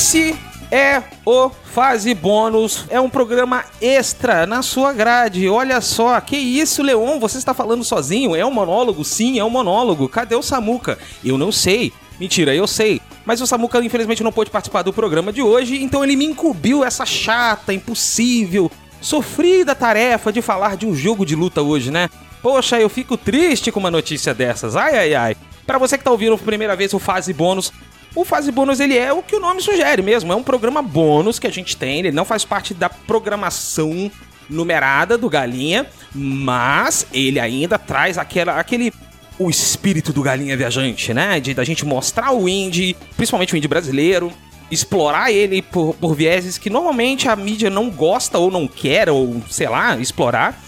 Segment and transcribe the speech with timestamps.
[0.00, 0.34] Esse
[0.72, 2.86] é o Fase Bônus.
[2.88, 5.46] É um programa extra na sua grade.
[5.46, 7.18] Olha só, que isso, Leon?
[7.18, 8.34] Você está falando sozinho?
[8.34, 9.04] É um monólogo?
[9.04, 10.08] Sim, é um monólogo.
[10.08, 10.98] Cadê o Samuca?
[11.22, 11.92] Eu não sei.
[12.18, 12.98] Mentira, eu sei.
[13.26, 16.82] Mas o Samuca, infelizmente, não pôde participar do programa de hoje, então ele me incumbiu
[16.82, 18.72] essa chata, impossível,
[19.02, 22.08] sofrida tarefa de falar de um jogo de luta hoje, né?
[22.40, 24.76] Poxa, eu fico triste com uma notícia dessas.
[24.76, 25.36] Ai, ai, ai.
[25.66, 27.70] Para você que tá ouvindo pela primeira vez o Fase Bônus,
[28.14, 31.38] o Fase Bônus ele é o que o nome sugere mesmo, é um programa bônus
[31.38, 34.10] que a gente tem, ele não faz parte da programação
[34.48, 38.92] numerada do Galinha, mas ele ainda traz aquela, aquele
[39.38, 41.40] o espírito do Galinha Viajante, né?
[41.40, 44.30] De da gente mostrar o indie, principalmente o indie brasileiro,
[44.70, 49.42] explorar ele por, por vieses que normalmente a mídia não gosta ou não quer, ou
[49.48, 50.60] sei lá, explorar.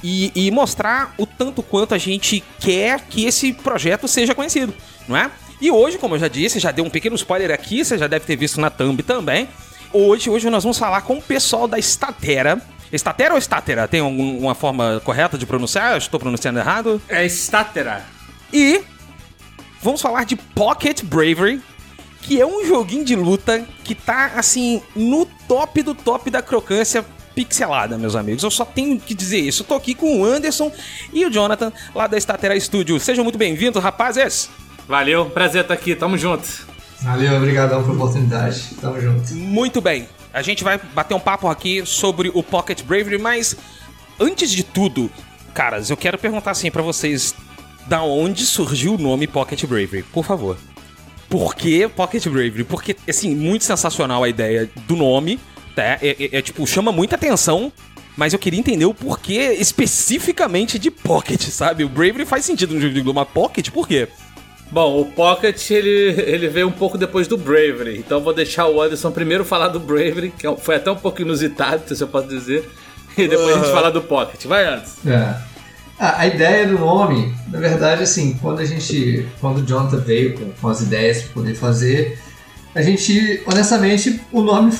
[0.00, 4.72] E, e mostrar o tanto quanto a gente quer que esse projeto seja conhecido,
[5.08, 5.28] não é?
[5.60, 8.24] E hoje, como eu já disse, já dei um pequeno spoiler aqui, você já deve
[8.24, 9.48] ter visto na thumb também.
[9.92, 12.60] Hoje, hoje nós vamos falar com o pessoal da Statera.
[12.92, 13.88] Statera ou Statera?
[13.88, 15.98] Tem alguma forma correta de pronunciar?
[15.98, 17.02] estou pronunciando errado?
[17.08, 18.04] É Statera.
[18.52, 18.82] E
[19.82, 21.60] vamos falar de Pocket Bravery,
[22.22, 27.04] que é um joguinho de luta que tá assim no top do top da crocância
[27.34, 28.44] pixelada, meus amigos.
[28.44, 29.62] Eu só tenho que dizer isso.
[29.62, 30.70] Eu tô aqui com o Anderson
[31.12, 32.98] e o Jonathan lá da Statera Studio.
[33.00, 34.48] Sejam muito bem-vindos, rapazes.
[34.88, 36.66] Valeu, prazer estar aqui, tamo junto.
[37.02, 38.70] Valeu, obrigadão pela oportunidade.
[38.80, 39.34] Tamo junto.
[39.34, 40.08] Muito bem.
[40.32, 43.54] A gente vai bater um papo aqui sobre o Pocket Bravery, mas
[44.18, 45.10] antes de tudo,
[45.52, 47.34] caras, eu quero perguntar assim para vocês,
[47.86, 50.56] da onde surgiu o nome Pocket Bravery, por favor.
[51.28, 52.64] Por que Pocket Bravery?
[52.64, 55.38] Porque, assim, muito sensacional a ideia do nome,
[55.76, 55.98] tá?
[56.00, 57.70] É, é, é, tipo, chama muita atenção,
[58.16, 61.84] mas eu queria entender o porquê especificamente de Pocket, sabe?
[61.84, 64.08] O Bravery faz sentido no jogo de Gloma Pocket, por quê?
[64.70, 68.82] Bom, o Pocket ele, ele veio um pouco depois do Bravery, então vou deixar o
[68.82, 72.28] Anderson primeiro falar do Bravery, que é foi até um pouco inusitado, se eu posso
[72.28, 72.68] dizer,
[73.16, 74.44] e depois a gente falar do Pocket.
[74.44, 75.08] Vai, Anderson.
[75.08, 75.36] É.
[75.98, 79.26] Ah, a ideia do nome, na verdade, assim, quando a gente.
[79.40, 82.18] Quando o Jonathan veio com, com as ideias para poder fazer,
[82.72, 84.72] a gente, honestamente, o nome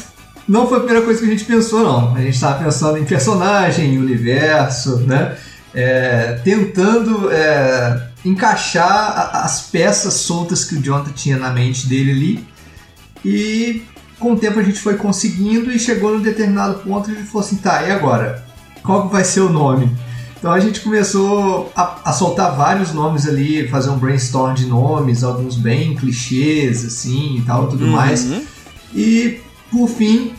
[0.46, 2.14] não foi a primeira coisa que a gente pensou, não.
[2.14, 5.36] A gente estava pensando em personagem, em universo, né?
[5.74, 12.48] É, tentando é, encaixar as peças soltas que o Jonathan tinha na mente dele ali.
[13.24, 13.82] E
[14.18, 17.46] com o tempo a gente foi conseguindo e chegou num determinado ponto e ele falou
[17.46, 18.44] assim: tá, e agora?
[18.82, 19.90] Qual vai ser o nome?
[20.38, 25.24] Então a gente começou a, a, soltar vários nomes ali, fazer um brainstorm de nomes,
[25.24, 27.92] alguns bem clichês, assim e tal, tudo uhum.
[27.92, 28.24] mais.
[28.94, 29.40] E
[29.70, 30.32] por fim,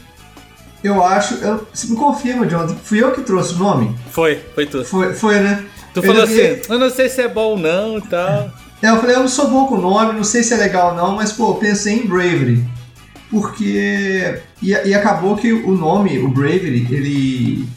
[0.83, 1.35] eu acho.
[1.35, 3.95] Eu, você me confirma, Jonathan, fui eu que trouxe o nome?
[4.11, 4.83] Foi, foi tu.
[4.83, 5.65] Foi, foi né?
[5.93, 8.51] Tu falou assim, eu não sei se é bom ou não e tal.
[8.81, 10.91] É, eu falei, eu não sou bom com o nome, não sei se é legal
[10.91, 12.63] ou não, mas pô, pensei em Bravery.
[13.29, 14.41] Porque.
[14.61, 17.67] E, e acabou que o nome, o Bravery, ele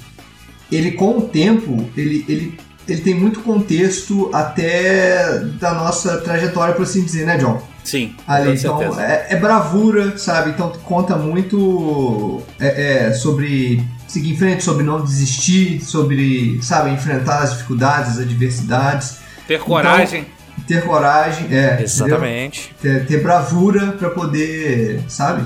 [0.72, 2.58] ele com o tempo, ele, ele,
[2.88, 7.62] ele tem muito contexto até da nossa trajetória, por assim dizer, né, John?
[7.84, 8.15] Sim.
[8.26, 10.50] Ali, então, é, é, bravura, sabe?
[10.50, 17.38] Então conta muito é, é, sobre seguir em frente, sobre não desistir, sobre, sabe, enfrentar
[17.41, 19.19] as dificuldades, as adversidades.
[19.47, 20.20] Ter coragem.
[20.20, 21.82] Então, ter coragem, é.
[21.82, 22.75] Exatamente.
[22.81, 25.44] Ter, ter, bravura para poder, sabe,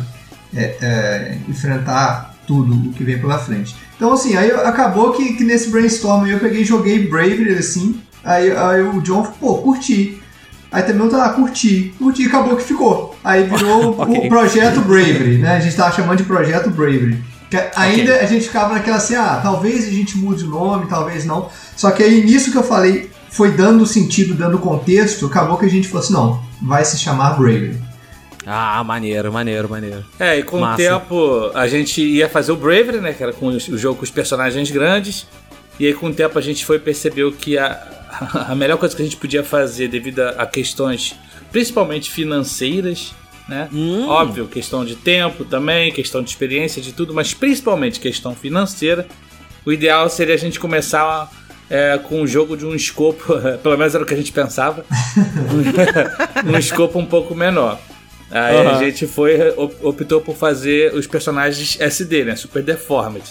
[0.54, 3.74] é, é, enfrentar tudo o que vem pela frente.
[3.96, 8.00] Então, assim, aí acabou que, que nesse brainstorm eu peguei e joguei Bravery, assim.
[8.22, 10.20] Aí, aí o John, pô, curti.
[10.70, 11.94] Aí também eu tava, ah, curti.
[11.98, 13.16] Curti e acabou que ficou.
[13.22, 14.26] Aí virou okay.
[14.26, 15.56] o projeto Bravery, né?
[15.56, 17.22] A gente tava chamando de projeto Bravery.
[17.76, 18.24] ainda okay.
[18.24, 21.48] a gente ficava naquela assim, ah, talvez a gente mude o nome, talvez não.
[21.76, 25.70] Só que aí nisso que eu falei, foi dando sentido, dando contexto, acabou que a
[25.70, 27.78] gente falou assim, não, vai se chamar Bravery.
[28.46, 30.04] Ah, maneiro, maneiro, maneiro.
[30.20, 30.74] É, e com Massa.
[30.74, 33.12] o tempo a gente ia fazer o Bravery, né?
[33.12, 35.26] Que era com o jogo com os personagens grandes.
[35.80, 37.95] E aí com o tempo a gente foi percebeu que a,
[38.34, 41.14] a melhor coisa que a gente podia fazer devido a, questões
[41.50, 43.14] principalmente financeiras,
[43.48, 43.68] né?
[43.72, 44.08] Hum.
[44.08, 49.06] Óbvio, questão de tempo também, questão de experiência, de tudo, mas principalmente questão financeira.
[49.64, 51.30] O ideal seria a gente começar
[51.68, 53.24] é, com um jogo de um escopo,
[53.62, 54.84] pelo menos era o que a gente pensava,
[56.44, 57.78] um escopo um pouco menor.
[58.30, 58.70] Aí uhum.
[58.70, 62.36] a gente foi, optou por fazer os personagens SD, né?
[62.36, 63.22] Super Deformed.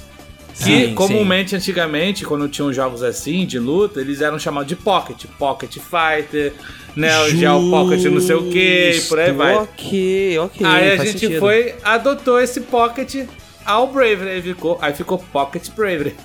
[0.57, 1.55] Que sim, comumente, sim.
[1.57, 5.25] antigamente, quando tinham jogos assim, de luta, eles eram chamados de Pocket.
[5.37, 6.53] Pocket Fighter,
[6.95, 7.11] né?
[7.19, 9.55] O Pocket não sei o que, por aí vai.
[9.55, 10.65] Ok, ok.
[10.65, 11.39] Aí a gente sentido.
[11.39, 13.27] foi, adotou esse Pocket
[13.65, 14.29] ao Bravery.
[14.29, 16.15] Aí ficou, aí ficou Pocket Bravery.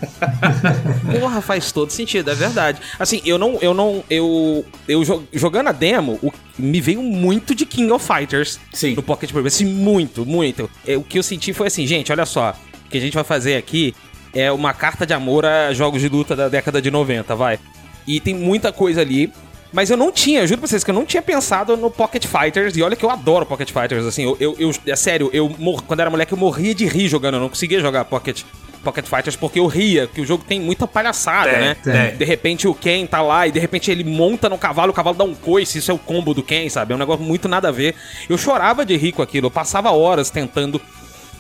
[1.19, 2.81] Porra, faz todo sentido, é verdade.
[2.99, 3.59] Assim, eu não.
[3.61, 4.05] Eu não.
[4.09, 4.65] Eu.
[4.87, 8.95] Eu jogando a demo, o, me veio muito de King of Fighters Sim.
[8.95, 9.49] no Pocket Bravery.
[9.49, 10.71] Assim, muito, muito.
[10.87, 12.55] É, o que eu senti foi assim, gente, olha só.
[12.87, 13.95] O que a gente vai fazer aqui
[14.35, 17.59] é uma carta de amor a jogos de luta da década de 90, vai.
[18.07, 19.33] E tem muita coisa ali.
[19.73, 22.27] Mas eu não tinha, eu juro pra vocês que eu não tinha pensado no Pocket
[22.27, 22.77] Fighters.
[22.77, 24.25] E olha que eu adoro Pocket Fighters, assim.
[24.25, 25.49] Eu, eu, eu é sério, eu
[25.87, 27.35] quando era moleque eu morria de rir jogando.
[27.35, 28.43] Eu não conseguia jogar Pocket,
[28.83, 31.77] Pocket Fighters porque eu ria, que o jogo tem muita palhaçada, Tem, né?
[31.85, 32.17] tem.
[32.17, 35.17] De repente o Ken tá lá e de repente ele monta no cavalo, o cavalo
[35.17, 36.93] dá um coice, isso é o combo do Ken, sabe?
[36.93, 37.95] É um negócio muito nada a ver.
[38.29, 40.81] Eu chorava de rir com aquilo, eu passava horas tentando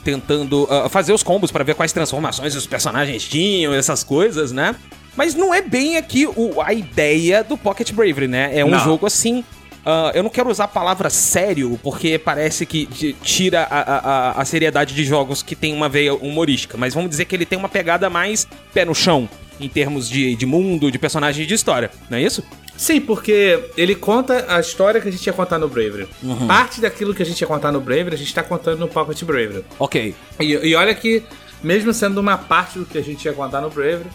[0.04, 4.74] tentando uh, fazer os combos pra ver quais transformações os personagens tinham, essas coisas, né?
[5.16, 8.50] Mas não é bem aqui o, a ideia do Pocket Bravery, né?
[8.58, 8.78] É um Não.
[8.78, 9.40] jogo assim.
[9.84, 12.86] uh, eu não quero usar a palavra sério, porque parece que
[13.22, 13.98] tira a, a,
[14.30, 16.76] a- a seriedade de jogos que tem uma veia humorística.
[16.78, 19.28] Mas vamos dizer que ele tem uma pegada mais pé no chão,
[19.60, 22.42] em termos de, de mundo, de personagem e de história, não é isso?
[22.80, 26.08] Sim, porque ele conta a história que a gente ia contar no Bravery.
[26.22, 26.46] Uhum.
[26.46, 29.22] Parte daquilo que a gente ia contar no Bravery, a gente tá contando no Pocket
[29.22, 29.62] Bravery.
[29.78, 30.14] Ok.
[30.40, 31.22] E, e olha que,
[31.62, 34.08] mesmo sendo uma parte do que a gente ia contar no Bravery,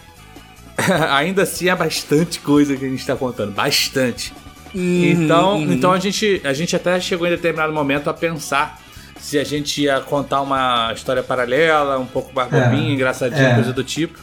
[1.11, 3.51] ainda assim é bastante coisa que a gente tá contando.
[3.51, 4.33] Bastante.
[4.73, 8.81] Então, então a, gente, a gente até chegou em determinado momento a pensar
[9.19, 12.63] se a gente ia contar uma história paralela, um pouco mais É.
[12.63, 13.53] bobinha, engraçadinha, É.
[13.53, 14.17] coisa do tipo.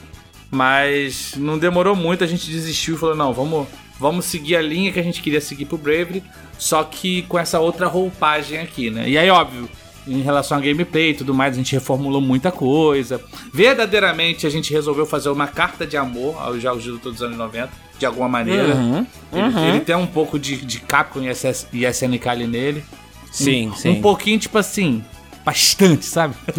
[0.50, 3.68] Mas não demorou muito, a gente desistiu e falou: não, vamos,
[4.02, 6.24] vamos seguir a linha que a gente queria seguir pro Bravery,
[6.58, 9.08] só que com essa outra roupagem aqui, né?
[9.08, 9.70] E aí, óbvio,
[10.08, 13.20] em relação a gameplay e tudo mais, a gente reformulou muita coisa.
[13.54, 17.38] Verdadeiramente, a gente resolveu fazer uma carta de amor aos jogos de luta dos anos
[17.38, 18.74] 90, de alguma maneira.
[18.74, 19.68] Uhum, Ele, uhum.
[19.68, 22.84] ele tem um pouco de, de Capcom e, SS, e SNK ali nele.
[23.30, 23.90] Sim, um, sim.
[23.90, 25.04] Um pouquinho, tipo assim,
[25.44, 26.34] bastante, sabe?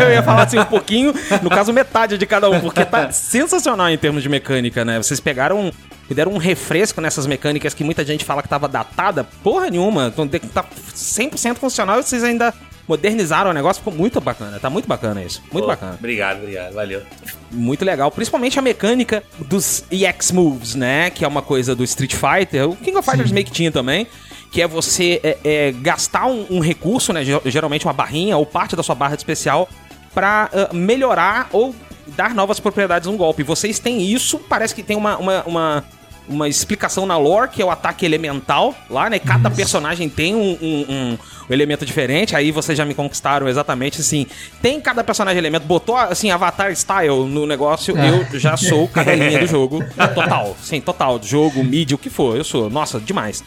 [0.00, 1.12] eu ia falar assim um pouquinho,
[1.42, 5.02] no caso metade de cada um, porque tá sensacional em termos de mecânica, né?
[5.02, 5.72] Vocês pegaram,
[6.14, 10.26] deram um refresco nessas mecânicas que muita gente fala que tava datada, porra nenhuma, então,
[10.28, 10.64] tá
[10.94, 12.52] 100% funcional e vocês ainda
[12.88, 15.94] modernizaram o negócio, ficou muito bacana, tá muito bacana isso, muito Pô, bacana.
[15.98, 17.02] Obrigado, obrigado, valeu.
[17.50, 21.10] Muito legal, principalmente a mecânica dos EX Moves, né?
[21.10, 22.68] Que é uma coisa do Street Fighter.
[22.68, 24.06] O King of Fighters meio que tinha também.
[24.50, 27.24] Que é você é, é, gastar um, um recurso, né?
[27.24, 29.68] ge- Geralmente uma barrinha ou parte da sua barra de especial
[30.14, 31.74] pra ah, melhorar ou
[32.08, 33.42] dar novas propriedades a um golpe.
[33.42, 35.84] Vocês têm isso, parece que tem uma, uma, uma,
[36.28, 39.18] uma explicação na lore, que é o ataque elemental lá, né?
[39.18, 41.18] Cada personagem tem um, um- um-
[41.50, 44.26] um elemento diferente, aí vocês já me conquistaram exatamente assim.
[44.62, 49.46] Tem cada personagem elemento, botou assim, Avatar Style no negócio, eu já sou cadelinha do
[49.46, 49.82] jogo.
[50.14, 51.20] Total, sim, total.
[51.22, 52.70] Jogo, mídia, o que for, eu sou.
[52.70, 53.42] Nossa, demais.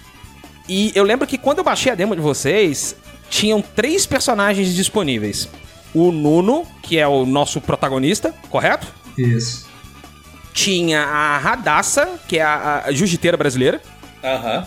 [0.67, 2.95] E eu lembro que quando eu baixei a demo de vocês,
[3.29, 5.47] tinham três personagens disponíveis.
[5.93, 8.85] O Nuno, que é o nosso protagonista, correto?
[9.17, 9.65] Isso.
[10.55, 13.81] Tinha a Radassa, que é a, a jiu-jiteira brasileira.
[14.23, 14.65] Aham.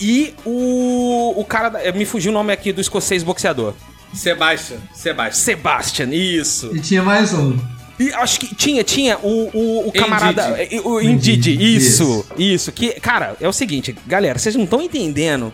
[0.00, 1.68] E o, o cara.
[1.68, 3.74] da- Me fugiu o nome aqui do escocês boxeador.
[4.12, 5.40] Sebastian, Sebastian.
[5.44, 6.74] Sebastian, isso.
[6.76, 7.56] E tinha mais um.
[7.96, 10.50] E acho que tinha, tinha o, o, o camarada.
[10.62, 10.76] Indidi.
[10.76, 12.26] eh, O Indidi, Indidi, isso, isso.
[12.36, 12.72] isso.
[12.72, 15.52] Que, cara, é o seguinte, galera, vocês não estão entendendo.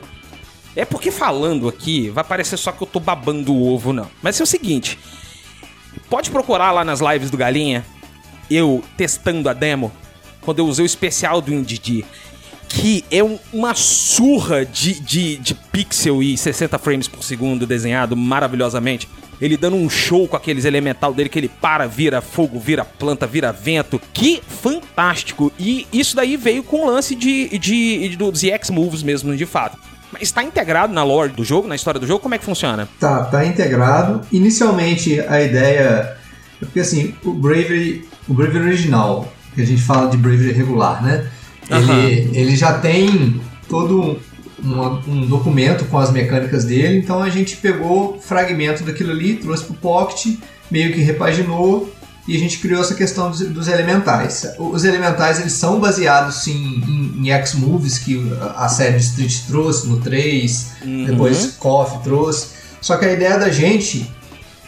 [0.74, 4.08] É porque falando aqui, vai parecer só que eu tô babando o ovo, não.
[4.22, 4.98] Mas é o seguinte:
[6.08, 7.84] pode procurar lá nas lives do Galinha,
[8.50, 9.90] eu testando a demo,
[10.42, 12.04] quando eu usei o especial do Indidi.
[12.68, 18.16] Que é um- uma surra de, de, de pixel e 60 frames por segundo desenhado
[18.16, 19.08] maravilhosamente.
[19.40, 23.26] Ele dando um show com aqueles elemental dele que ele para, vira fogo, vira planta,
[23.26, 24.00] vira vento.
[24.12, 25.52] Que fantástico!
[25.58, 29.46] E isso daí veio com o lance de, de, de- dos EX Moves mesmo, de
[29.46, 29.78] fato.
[30.10, 32.20] Mas está integrado na lore do jogo, na história do jogo?
[32.20, 32.88] Como é que funciona?
[32.98, 34.22] Tá, tá integrado.
[34.32, 36.15] Inicialmente a ideia.
[36.58, 41.26] Porque assim, o Bravery, o Bravery original, que a gente fala de Bravery regular, né?
[41.68, 44.18] Ele, ele já tem todo
[44.64, 44.82] um,
[45.12, 49.74] um documento com as mecânicas dele, então a gente pegou fragmento daquilo ali, trouxe pro
[49.74, 50.36] Pocket,
[50.70, 51.92] meio que repaginou
[52.26, 54.46] e a gente criou essa questão dos, dos elementais.
[54.58, 58.20] Os elementais eles são baseados sim em, em X-Moves que
[58.56, 60.72] a série de Street trouxe no 3,
[61.06, 62.48] depois KOF trouxe.
[62.80, 64.10] Só que a ideia da gente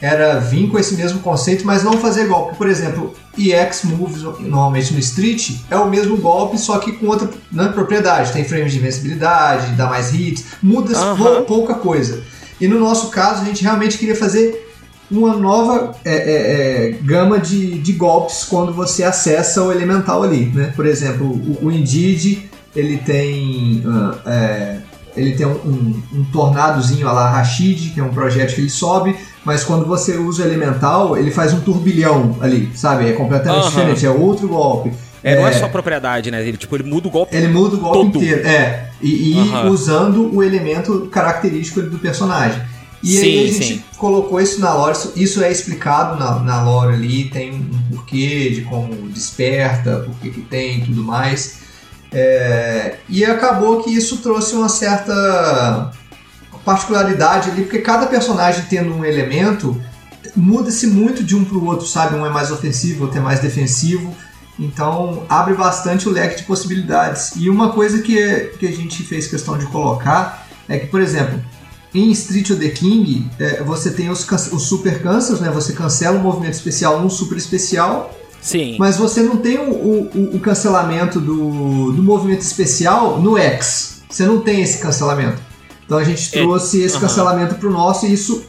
[0.01, 2.57] era vir com esse mesmo conceito, mas não fazer golpe.
[2.57, 7.29] Por exemplo, EX Moves, normalmente no Street, é o mesmo golpe, só que com outra
[7.51, 8.33] né, propriedade.
[8.33, 12.23] Tem frames de invencibilidade, dá mais hits, muda pou- pouca coisa.
[12.61, 14.67] E no nosso caso, a gente realmente queria fazer
[15.11, 20.47] uma nova é, é, é, gama de, de golpes quando você acessa o elemental ali.
[20.55, 20.73] Né?
[20.77, 23.83] Por exemplo, o, o Indeed, ele tem...
[24.27, 24.77] é,
[25.19, 28.71] ele tem um, um, um tornadozinho a lá Rashid, que é um projeto que ele
[28.71, 33.09] sobe, mas quando você usa o elemental, ele faz um turbilhão ali, sabe?
[33.09, 33.71] É completamente Aham.
[33.71, 34.93] diferente, é outro golpe.
[35.23, 36.47] É, não é só propriedade, né?
[36.47, 37.35] Ele, tipo, ele muda o golpe.
[37.37, 38.17] Ele muda o golpe Todo.
[38.23, 38.89] inteiro, é.
[39.03, 39.69] E, e Aham.
[39.71, 42.61] usando o elemento característico do personagem.
[43.03, 43.83] E aí Sim, a gente sim.
[43.97, 48.63] colocou isso na lore, isso- é explicado na, na lore ali, tem um porquê de
[48.63, 51.59] como desperta, por que tem e tudo mais.
[52.13, 55.91] É, e acabou que isso trouxe uma certa
[56.65, 59.81] particularidade ali, porque cada personagem tendo um elemento
[60.37, 62.15] muda-se muito de um para o outro, sabe?
[62.15, 64.15] Um é mais ofensivo, outro é mais defensivo.
[64.59, 67.33] Então abre bastante o leque de possibilidades.
[67.37, 71.41] E uma coisa que, que a gente fez questão de colocar é que, por exemplo,
[71.95, 75.51] em Street of the King, é, você tem os, os super cancels, né?
[75.51, 78.77] Você cancela um movimento especial num super especial, Sim.
[78.79, 84.03] mas você não tem o, o- o cancelamento do, do movimento especial no X.
[84.09, 85.41] Você não tem esse cancelamento.
[85.85, 88.45] Então a gente É, trouxe esse cancelamento pro nosso e isso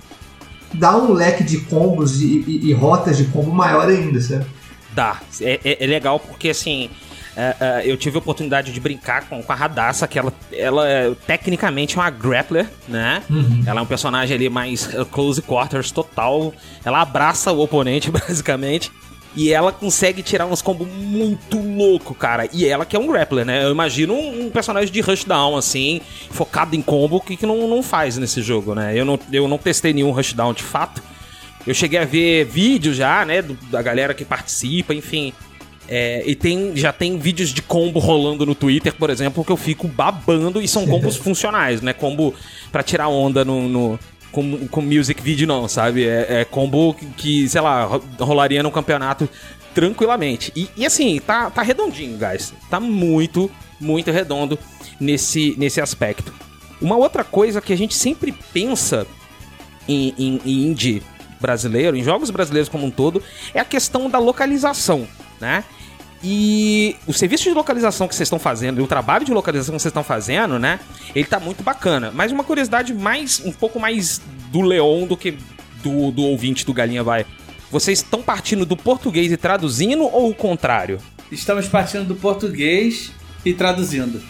[0.73, 4.45] dá um leque de combos e, e- e rotas de combo maior ainda, sabe?
[4.93, 5.19] Dá.
[5.41, 6.89] É, é- é legal porque, assim,
[7.35, 10.87] é, é, eu tive a oportunidade de brincar com, com a Radassa, que ela, ela
[10.87, 13.23] é, tecnicamente é uma grappler, né?
[13.65, 16.53] Ela é um personagem ali mais uh, close quarters total.
[16.83, 18.91] Ela abraça o oponente, basicamente.
[19.35, 22.49] E ela consegue tirar uns combos muito louco, cara.
[22.51, 23.63] E ela que é um grappler, né?
[23.63, 27.67] Eu imagino um, um personagem de rushdown, assim, focado em combo, o que, que não,
[27.67, 28.93] não faz nesse jogo, né?
[28.97, 31.01] Eu não, eu não testei nenhum rushdown de fato.
[31.67, 35.31] Eu cheguei a ver vídeos já, né, do- da galera que participa, enfim.
[35.87, 39.57] É, e tem, já tem vídeos de combo rolando no Twitter, por exemplo, que eu
[39.57, 41.93] fico babando e são combos funcionais, né?
[41.93, 42.33] Combo
[42.71, 43.99] pra tirar onda no, no-
[44.31, 46.05] com, com music video, não, sabe?
[46.07, 49.27] É, é combo que, sei lá, ro- rolaria no campeonato
[49.73, 50.51] tranquilamente.
[50.55, 52.53] E, e assim, tá, tá redondinho, guys.
[52.69, 54.57] Tá muito, muito redondo
[54.99, 56.33] nesse, nesse aspecto.
[56.81, 59.05] Uma outra coisa que a gente sempre pensa
[59.87, 61.01] em, em, em indie
[61.39, 63.21] brasileiro, em jogos brasileiros como um todo,
[63.53, 65.07] é a questão da localização,
[65.39, 65.63] né?
[66.23, 69.81] E o serviço de localização que vocês estão fazendo, e o trabalho de localização que
[69.81, 70.79] vocês estão fazendo, né?
[71.15, 72.11] Ele tá muito bacana.
[72.13, 74.21] Mas uma curiosidade mais, um pouco mais
[74.51, 75.37] do Leon do que
[75.81, 77.25] do, do ouvinte do Galinha Vai.
[77.71, 80.99] Vocês estão partindo do português e traduzindo ou o contrário?
[81.31, 83.11] Estamos partindo do português
[83.45, 84.21] e traduzindo.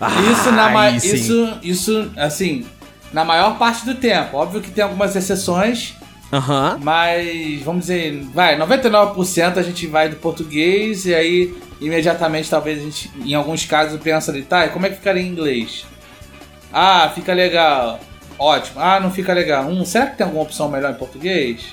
[0.00, 2.66] Ah, isso, na ma- isso, isso, assim,
[3.12, 4.36] na maior parte do tempo.
[4.36, 5.94] Óbvio que tem algumas exceções,
[6.32, 6.78] Aham.
[6.82, 12.82] mas vamos dizer, vai, 99% a gente vai do português e aí imediatamente talvez a
[12.82, 15.84] gente, em alguns casos, pensa ali, tá, e como é que ficaria em inglês?
[16.72, 18.00] Ah, fica legal.
[18.38, 18.80] Ótimo.
[18.80, 19.66] Ah, não fica legal.
[19.68, 21.66] Hum, será que tem alguma opção melhor em português?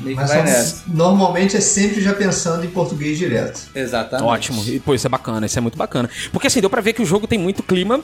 [0.00, 0.82] Mas vai só- nessa.
[0.88, 3.60] normalmente é sempre já pensando em português direto.
[3.72, 4.26] Exatamente.
[4.26, 4.64] Ótimo.
[4.66, 6.10] E, pô, isso é bacana, isso é muito bacana.
[6.32, 8.00] Porque assim, deu pra ver que o jogo tem muito clima.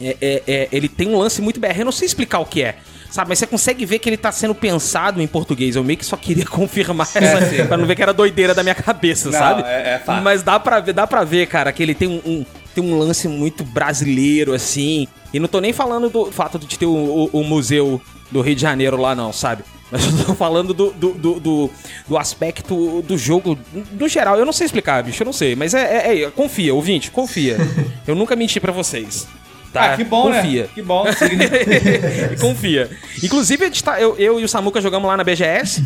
[0.00, 1.80] É, é- é- ele tem um lance muito BR.
[1.80, 2.76] Eu não sei explicar o que é.
[3.16, 5.74] Sabe, mas você consegue ver que ele tá sendo pensado em português.
[5.74, 7.64] Eu meio que só queria confirmar essa, sim.
[7.66, 9.62] pra não ver que era doideira da minha cabeça, Não, sabe?
[9.62, 10.22] é- é fato.
[10.22, 12.98] mas dá pra ver, dá pra ver, cara, que ele tem um, um- tem um
[12.98, 15.08] lance muito brasileiro, assim.
[15.32, 18.54] E não tô nem falando do fato de ter o, o- o museu do Rio
[18.54, 19.62] de Janeiro lá, não, sabe?
[19.90, 21.70] Mas eu tô falando do, do, do, do-
[22.08, 23.56] do aspecto do jogo,
[23.98, 24.36] no geral.
[24.38, 25.54] Eu não sei explicar, bicho, eu não sei.
[25.56, 25.80] Mas é,
[26.12, 27.56] é- é- confia, ouvinte, confia.
[28.06, 29.26] Eu nunca menti pra vocês.
[29.72, 29.92] Tá?
[29.92, 30.62] Ah, que bom, confia.
[30.62, 30.68] né?
[30.74, 31.04] Que bom.
[32.40, 32.90] Confia.
[33.22, 35.82] Inclusive, tá- eu, eu e o Samuca jogamos lá na BGS.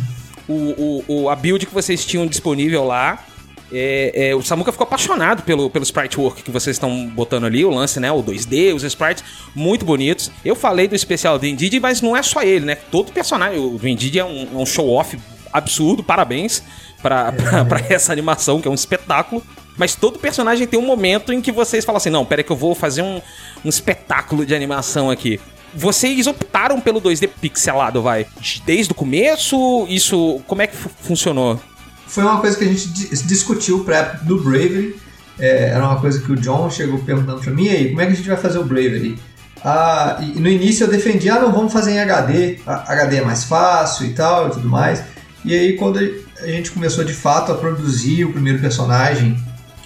[0.49, 3.25] O, o- o- a build que vocês tinham disponível lá.
[3.73, 7.65] É, é, o Samuca ficou apaixonado pelo, pelo sprite work que vocês estão botando ali,
[7.65, 8.11] o lance, né?
[8.11, 9.23] O 2D, os sprites
[9.55, 10.29] muito bonitos.
[10.45, 12.75] Eu falei do especial do Indeed, mas não é só ele, né?
[12.91, 13.61] Todo personagem.
[13.61, 15.17] O Indeed é um, é um show-off
[15.53, 16.65] absurdo, parabéns
[17.01, 19.41] pra, pra, pra essa animação, que é um espetáculo.
[19.77, 22.57] Mas todo personagem tem um momento em que vocês falam assim: não, pera que eu
[22.57, 23.23] vou fazer um,
[23.64, 25.40] um espetáculo de animação aqui.
[25.75, 28.26] Vocês optaram pelo 2D pixelado, vai?
[28.67, 29.87] Desde o começo?
[29.88, 30.40] Isso.
[30.47, 31.61] Como é que fu- funcionou?
[32.07, 34.97] Foi uma coisa que a gente di- discutiu pra época do Bravery.
[35.38, 38.07] É, era uma coisa que o John chegou perguntando pra mim, e aí, como é
[38.07, 39.17] que a gente vai fazer o Bravery?
[39.64, 43.25] Ah, e no início eu defendia, ah, não, vamos fazer em HD, a- HD é
[43.25, 45.02] mais fácil e tal e tudo mais.
[45.45, 49.37] E aí quando a gente começou de fato a produzir o primeiro personagem,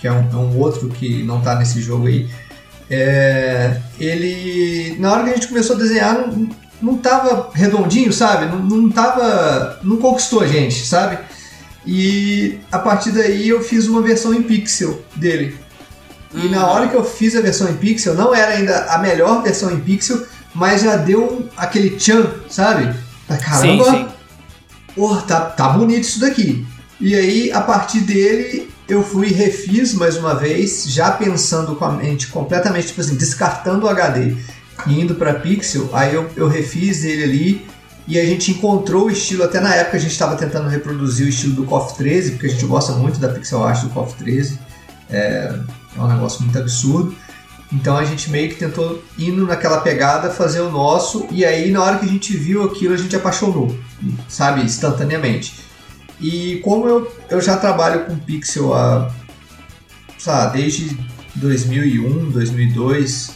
[0.01, 2.29] que é um, é um outro que não tá nesse jogo aí,
[2.91, 4.97] é, ele.
[4.99, 6.49] Na hora que a gente começou a desenhar, não,
[6.83, 8.47] não tava redondinho, sabe?
[8.47, 9.81] Não, não tava.
[9.83, 11.19] Não conquistou a gente, sabe?
[11.87, 15.57] E a partir daí eu fiz uma versão em pixel dele.
[16.35, 19.43] E na hora que eu fiz a versão em pixel, não era ainda a melhor
[19.43, 22.95] versão em pixel, mas já deu aquele tchan, sabe?
[23.29, 24.09] Ah, Caramba, Sim,
[24.97, 25.27] sim.
[25.27, 26.67] Tá, tá bonito isso daqui.
[27.01, 31.85] E aí, a partir dele, eu fui e refiz mais uma vez, já pensando com
[31.85, 34.37] a mente completamente, tipo assim, descartando o HD.
[34.87, 37.67] indo para pixel, aí eu, eu refiz ele ali
[38.07, 41.29] e a gente encontrou o estilo, até na época a gente estava tentando reproduzir o
[41.29, 44.59] estilo do KOF 13, porque a gente gosta muito da pixel art do KOF 13,
[45.09, 45.59] é,
[45.97, 47.15] é um negócio muito absurdo.
[47.73, 51.83] Então a gente meio que tentou indo naquela pegada fazer o nosso e aí na
[51.83, 53.75] hora que a gente viu aquilo a gente apaixonou,
[54.29, 55.65] sabe, instantaneamente.
[56.21, 59.11] E como eu, eu já trabalho com pixel há,
[60.19, 60.97] sabe, desde
[61.37, 63.31] 2001, 2002,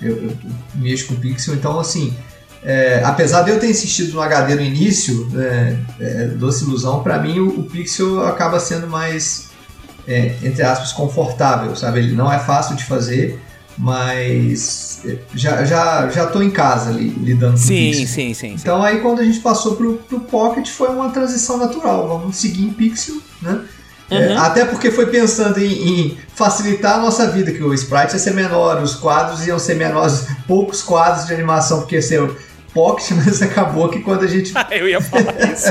[0.00, 0.36] eu, eu
[0.74, 2.14] mexo com pixel, então assim,
[2.62, 7.18] é, apesar de eu ter insistido no HD no início, né, é, doce ilusão, para
[7.18, 9.50] mim o, o, pixel acaba sendo mais,
[10.08, 11.98] é, entre aspas, confortável, sabe?
[11.98, 13.38] Ele não é fácil de fazer,
[13.76, 15.02] mas
[15.34, 18.06] já, já, já tô em casa ali, lidando sim, com Pixel.
[18.06, 22.08] Sim, sim, Então aí quando a gente passou pro, pro Pocket foi uma transição natural,
[22.08, 23.60] vamos seguir em Pixel, né?
[24.10, 24.22] É, uhum.
[24.24, 28.18] É, até porque foi pensando em, em, facilitar a nossa vida, que o sprite ia
[28.18, 32.20] ser menor, os quadros iam ser menores, poucos quadros de animação, porque ser
[32.74, 34.52] Pocket, mas acabou que quando a gente.
[34.72, 35.68] eu ia falar isso.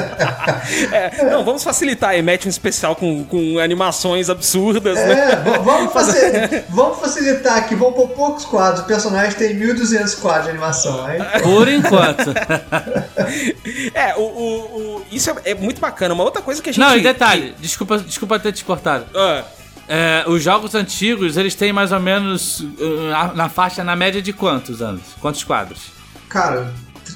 [0.92, 5.44] é, não, vamos facilitar aí, mete um especial com, com animações absurdas, é, né?
[5.64, 8.84] Vamos, fazer, vamos facilitar aqui, vamos pôr poucos quadros.
[8.84, 11.06] O personagem tem 1.200 quadros de animação.
[11.06, 11.20] Aí...
[11.42, 12.34] Por enquanto.
[13.94, 16.14] é, o, o, o, isso é, é, muito bacana.
[16.14, 16.80] Uma outra coisa que a gente.
[16.82, 19.06] Não, e detalhe, desculpa, desculpa ter te cortado.
[19.14, 19.44] Ah.
[19.86, 24.32] É, os jogos antigos, eles têm mais ou menos uh, na faixa, na média de
[24.32, 25.02] quantos anos?
[25.20, 25.92] Quantos quadros?
[26.30, 26.74] Cara,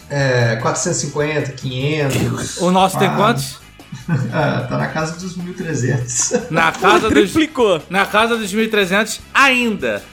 [0.09, 2.57] é, 450, 500.
[2.61, 3.59] O nosso ah, tem quantos?
[4.31, 6.49] ah, tá na casa dos 1300.
[6.49, 7.31] Na casa dos.
[7.31, 7.81] Triplicou.
[7.89, 10.03] Na casa dos 1300 ainda.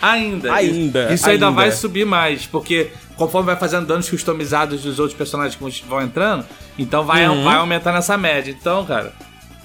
[0.00, 0.52] Ainda.
[0.52, 1.12] Ainda.
[1.12, 5.56] Isso ainda, ainda vai subir mais, porque conforme vai fazendo danos customizados dos outros personagens
[5.56, 6.46] que vão entrando,
[6.78, 7.42] então vai, uhum.
[7.42, 8.50] vai aumentando essa média.
[8.50, 9.12] Então, cara,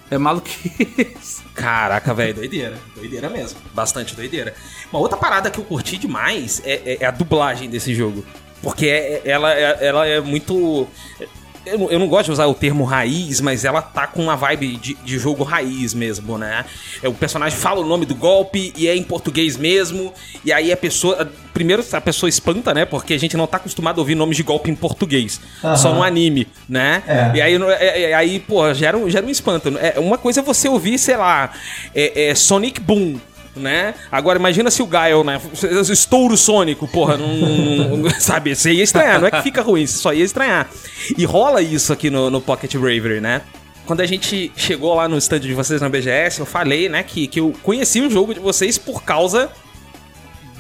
[0.10, 1.44] é maluquice.
[1.54, 2.78] Caraca, velho, doideira.
[2.96, 3.60] Doideira mesmo.
[3.74, 4.56] Bastante doideira.
[4.92, 8.26] Uma outra parada que eu curti demais é, é, é a dublagem desse jogo.
[8.64, 10.88] Porque é, é, ela, é, ela é muito.
[11.66, 14.94] Eu, não gosto de usar o termo raiz, mas ela tá com uma vibe de,
[14.96, 16.66] de, jogo raiz mesmo, né?
[17.04, 20.14] O personagem fala o nome do golpe e é em português mesmo.
[20.44, 21.30] E aí a pessoa.
[21.54, 22.86] Primeiro a pessoa espanta, né?
[22.86, 25.40] Porque a gente não tá acostumado a ouvir nomes de golpe em português.
[25.64, 25.78] Uhum.
[25.78, 27.04] Só no anime, né?
[27.06, 27.38] É.
[27.38, 29.78] E aí, é, aí pô, gera um, gera um espanto.
[29.78, 31.52] É, uma coisa é você ouvir, sei lá,
[31.94, 33.20] é, é Sonic Boom
[33.56, 33.94] né?
[34.12, 35.40] Agora imagina se o Gaio, né?
[35.90, 38.56] Estouro sônico, porra, não, sabe?
[38.56, 40.70] Você ia estranhar, não é que fica ruim, só ia estranhar.
[41.18, 43.42] E rola isso aqui no, no Pocket Bravery, né?
[43.86, 47.28] Quando a gente chegou lá no stand de vocês na BGS, eu falei, né, que,
[47.28, 49.52] que eu conheci o jogo de vocês por causa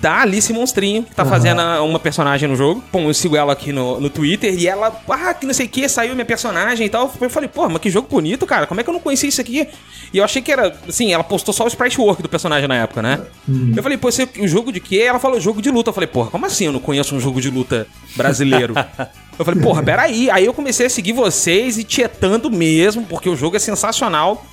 [0.04, 1.30] da Alice Monstrinho, que tá uhum.
[1.30, 2.84] fazendo uma personagem no jogo.
[2.92, 5.70] Bom, eu sigo ela aqui no, no Twitter e ela, ah, que não sei o
[5.70, 7.10] que, saiu minha personagem e tal.
[7.22, 8.68] Eu falei, pô, mas que jogo bonito, cara.
[8.68, 9.66] Como é que eu não conhecia isso aqui?
[10.14, 12.76] E eu achei que era, assim, ela postou só o sprite work do personagem na
[12.76, 13.22] época, né?
[13.48, 13.72] Uhum.
[13.78, 15.04] Eu falei, pô, esse o jogo de quê?
[15.08, 15.90] Ela falou, jogo de luta.
[15.90, 18.74] Eu falei, porra, como assim eu não conheço um jogo de luta brasileiro?
[19.40, 20.30] eu falei, porra, peraí.
[20.30, 24.46] Aí eu comecei a seguir vocês e tietando mesmo, porque o jogo é sensacional.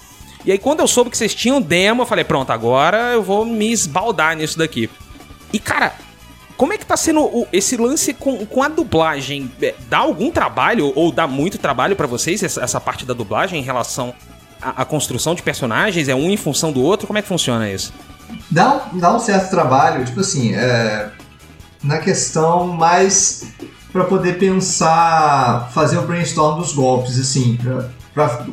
[0.47, 3.45] E aí, quando eu soube que vocês tinham demo, eu falei, pronto, agora eu vou
[3.45, 4.89] me esbaldar nisso daqui.
[5.53, 5.95] E, cara,
[6.57, 9.51] como é que tá sendo o, esse lance com, com a dublagem?
[9.63, 13.61] É, dá algum trabalho ou dá muito trabalho para vocês essa, essa, parte da dublagem
[13.61, 14.15] em relação
[14.61, 16.09] à, à, construção de personagens?
[16.09, 17.07] É um em função do outro?
[17.07, 17.93] Como é que funciona isso?
[18.51, 21.11] Dá, dá um certo trabalho, tipo assim, é,
[21.83, 23.47] na questão mais
[23.91, 27.59] para poder pensar, fazer o brainstorm dos golpes, assim,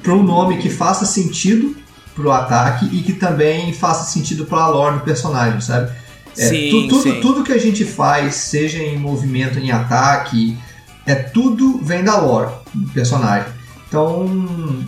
[0.01, 1.75] para um nome que faça sentido
[2.15, 5.91] pro ataque e que também faça sentido pra lore do personagem, sabe?
[6.37, 7.21] É, sim, tu, tudo, sim.
[7.21, 10.57] tudo que a gente faz, seja em movimento, em ataque,
[11.05, 13.47] é tudo vem da lore do personagem.
[13.87, 14.85] Então,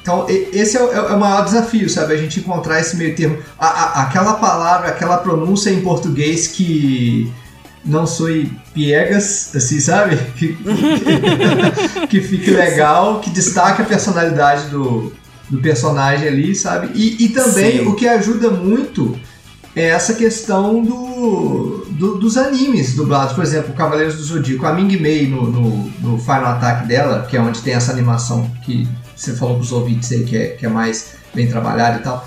[0.00, 2.14] então esse é o, é o, maior desafio, sabe?
[2.14, 3.38] A gente encontrar esse meio termo.
[3.58, 7.32] A, a, aquela palavra, aquela pronúncia em português que
[7.84, 8.28] não sou
[8.72, 10.16] piegas, assim, sabe?
[10.36, 10.56] Que,
[12.08, 15.12] que fique legal, que destaque a personalidade do,
[15.50, 16.90] do personagem ali, sabe?
[16.94, 17.86] E, e também Sim.
[17.86, 19.18] o que ajuda muito
[19.76, 23.34] é essa questão do, do, dos animes dublados.
[23.34, 24.64] Por exemplo, Cavaleiros do Zodíaco.
[24.64, 28.50] A Ming Mei no, no, no, Final Attack dela, que é onde tem essa animação
[28.64, 32.26] que você falou pros ouvintes aí, que é, que é mais bem trabalhada e tal.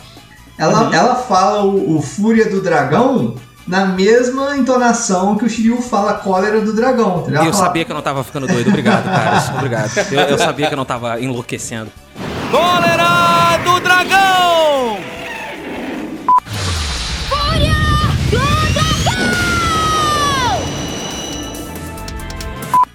[0.60, 0.94] Ela, uhum.
[0.94, 3.34] ela fala o, o, Fúria do Dragão
[3.66, 7.22] na mesma entonação que o Shiryu fala Cólera do Dragão.
[7.22, 7.46] Entendeu?
[7.46, 7.66] Eu fala...
[7.66, 8.68] sabia que eu não tava ficando doido.
[8.68, 9.56] Obrigado, cara.
[9.56, 9.92] Obrigado.
[10.12, 11.90] Eu, eu sabia que eu não tava enlouquecendo.
[12.52, 14.49] Cólera do Dragão!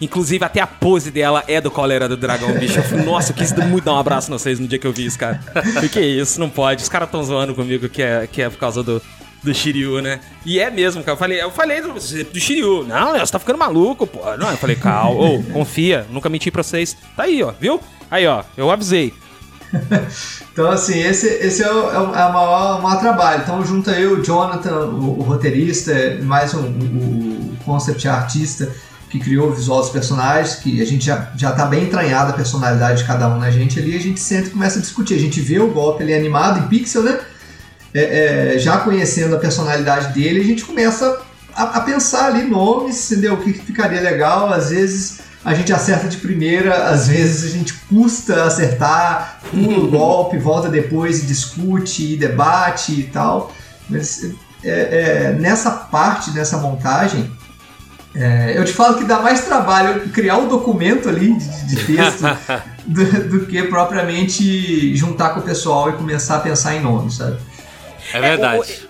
[0.04, 2.78] Inclusive, até a pose dela é do Cólera do Dragão, bicho.
[2.78, 5.06] Eu nossa, eu quis muito dar um abraço em vocês no dia que eu vi
[5.06, 5.40] isso, cara.
[5.82, 6.38] O que isso?
[6.38, 6.82] Não pode.
[6.82, 9.00] Os caras estão zoando comigo que é, que é por causa do,
[9.42, 10.20] do Shiryu, né?
[10.44, 11.14] E é mesmo, cara.
[11.14, 12.84] Eu falei, eu falei do, do Shiryu.
[12.84, 14.20] Não, você tá ficando maluco, pô.
[14.36, 16.94] Não, eu falei, calma, ô, confia, nunca menti pra vocês.
[17.16, 17.80] Tá aí, ó, viu?
[18.10, 19.14] Aí, ó, eu avisei.
[20.52, 23.42] então, assim, esse, esse é, o, é o é maior, maior trabalho.
[23.42, 28.70] Então, junta eu, o Jonathan, o, o roteirista, mais um, o, o concept artista
[29.14, 32.32] que criou o visual dos personagens, que a gente já, já tá bem entranhada a
[32.32, 35.14] personalidade de cada um na gente ali, a gente senta e começa a discutir.
[35.14, 37.20] A gente vê o golpe ali animado em pixel, né?
[37.94, 41.22] É, é, já conhecendo a personalidade dele, a gente começa
[41.54, 43.34] a, a, pensar ali nomes, entendeu?
[43.34, 47.72] O que ficaria legal, às vezes a gente acerta de primeira, às vezes a gente
[47.88, 53.52] custa acertar, pula o golpe, volta depois e discute, e debate e tal.
[53.88, 54.24] Mas
[54.64, 57.30] é, é, nessa parte, nessa montagem,
[58.14, 62.22] é, eu te falo que dá mais trabalho criar um documento ali de, de texto
[62.86, 67.38] do, do, que propriamente juntar com o pessoal e começar a pensar em nomes, sabe?
[68.12, 68.86] É verdade.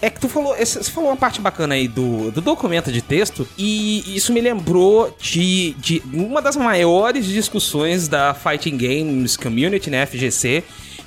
[0.00, 3.00] É, é que tu falou, você falou uma parte bacana aí do, do documento de
[3.00, 9.88] texto, e isso me lembrou de, de uma das maiores discussões da Fighting Games Community,
[9.88, 10.64] né, FGC,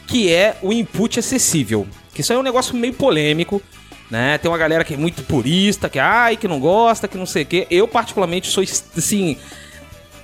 [0.07, 1.85] que é o input acessível.
[2.13, 3.61] Que isso aí é um negócio meio polêmico,
[4.09, 4.37] né?
[4.37, 7.43] Tem uma galera que é muito purista, que ai, que não gosta, que não sei
[7.43, 7.67] o quê.
[7.69, 9.37] Eu, particularmente, sou, assim,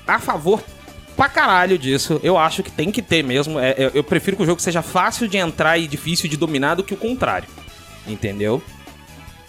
[0.07, 0.63] a favor
[1.15, 2.19] pra caralho disso.
[2.23, 3.59] Eu acho que tem que ter mesmo.
[3.59, 6.75] É, eu, eu prefiro que o jogo seja fácil de entrar e difícil de dominar
[6.75, 7.47] do que o contrário.
[8.07, 8.61] Entendeu?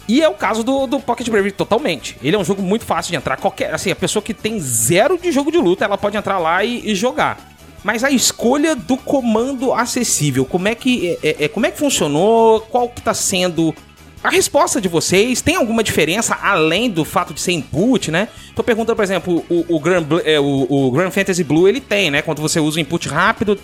[0.07, 2.17] E é o caso do, do Pocket Bravery totalmente.
[2.23, 3.39] Ele é um jogo muito fácil de entrar.
[3.39, 6.63] Qualquer, assim, a pessoa que tem zero de jogo de luta, ela pode entrar lá
[6.63, 7.53] e, e jogar.
[7.83, 11.79] Mas a escolha do comando acessível, como é que é, é, é como é que
[11.79, 12.61] funcionou?
[12.61, 13.75] Qual que tá sendo
[14.25, 18.29] a resposta de vocês tem alguma diferença além do fato de ser input, né?
[18.57, 22.11] Tô perguntando, por exemplo, o, o, Grand, é, o, o Grand Fantasy Blue ele tem,
[22.11, 22.23] né?
[22.23, 23.59] Quando você usa o input rápido,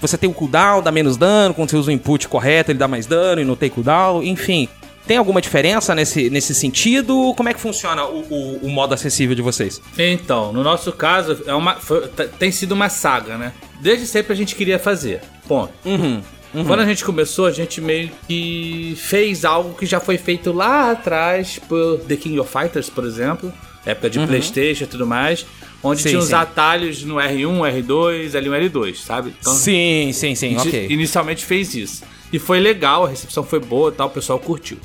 [0.00, 1.54] você tem o cooldown, dá menos dano.
[1.54, 4.20] Quando você usa o input correto, ele dá mais dano e não tem cooldown.
[4.24, 4.68] Enfim,
[5.06, 7.32] tem alguma diferença nesse, nesse sentido?
[7.36, 9.80] Como é que funciona o, o, o modo acessível de vocês?
[9.96, 13.52] Então, no nosso caso, é uma, foi, tem sido uma saga, né?
[13.80, 15.20] Desde sempre a gente queria fazer.
[15.46, 15.72] Ponto.
[15.84, 16.20] Uhum.
[16.52, 16.64] Uhum.
[16.64, 20.90] Quando a gente começou, a gente meio que fez algo que já foi feito lá
[20.90, 23.52] atrás por The King of Fighters, por exemplo,
[23.86, 24.26] época de uhum.
[24.26, 25.46] PlayStation e tudo mais,
[25.82, 29.34] onde sim, tinha os atalhos no R1, R2, L1, L2, sabe?
[29.40, 30.88] Então, sim, sim, sim, ok.
[30.90, 32.02] Inicialmente fez isso.
[32.32, 34.78] E foi legal, a recepção foi boa tal, o pessoal curtiu.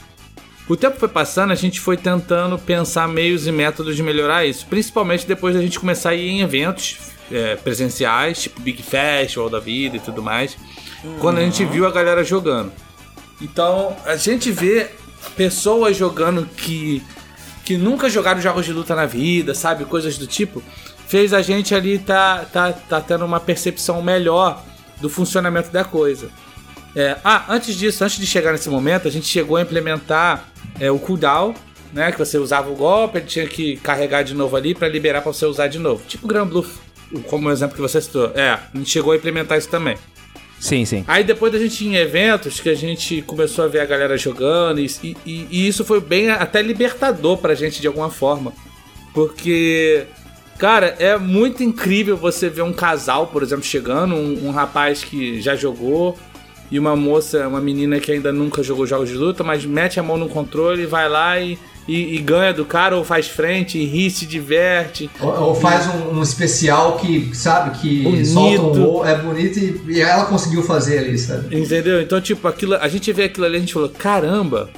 [0.68, 4.66] O tempo foi passando, a gente foi tentando pensar meios e métodos de melhorar isso,
[4.68, 6.98] principalmente depois da gente começar a ir em eventos
[7.32, 10.58] é, presenciais, tipo Big Festival da vida e tudo mais
[11.20, 12.72] quando a gente viu a galera jogando.
[13.42, 14.90] Então, a gente vê
[15.36, 17.04] pessoas jogando que,
[17.64, 19.86] que nunca jogaram jogos de luta na vida, sabe?
[19.86, 20.64] Coisas do tipo.
[21.08, 24.64] Fez a gente ali tá, tá, tá tendo uma percepção melhor
[25.00, 26.30] do funcionamento da coisa.
[26.96, 30.48] É, ah, antes disso, antes de chegar nesse momento, a gente chegou a implementar
[30.80, 31.54] é, o cooldown,
[31.92, 32.12] né?
[32.12, 35.34] Que você usava o golpe, ele tinha que carregar de novo ali para liberar para
[35.34, 36.04] você usar de novo.
[36.08, 36.80] Tipo o Grand Bluff,
[37.28, 38.32] como o exemplo que você citou.
[38.34, 39.98] É, a gente chegou a implementar isso também.
[40.60, 41.04] Sim, sim.
[41.08, 44.80] Aí depois a gente em eventos que a gente começou a ver a galera jogando
[44.80, 48.54] e, e, e isso foi bem até libertador pra gente de alguma forma.
[49.14, 50.06] Porque,
[50.58, 55.42] cara, é muito incrível você ver um casal, por exemplo, chegando, um, um rapaz que
[55.42, 56.18] já jogou
[56.72, 60.04] e uma moça, uma menina que ainda nunca jogou jogos de luta, mas mete a
[60.04, 61.58] mão no controle, vai lá e
[61.88, 65.10] e, e, ganha do cara, ou faz frente, e ri, se diverte.
[65.20, 68.26] Ou, ou faz um, um, especial que, sabe, que bonito.
[68.26, 71.56] solta um é bonito e, e, ela conseguiu fazer ali, sabe?
[71.56, 72.02] Entendeu?
[72.02, 74.70] Então, tipo, aquilo, a gente vê aquilo ali a gente falou, caramba,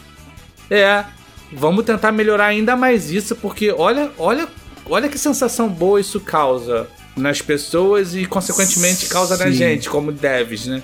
[0.70, 1.06] é,
[1.54, 4.48] vamos tentar melhorar ainda mais isso, porque olha, olha,
[4.86, 9.44] olha que sensação boa isso causa nas pessoas e, consequentemente, causa Sim.
[9.46, 10.84] na gente, como devs, né?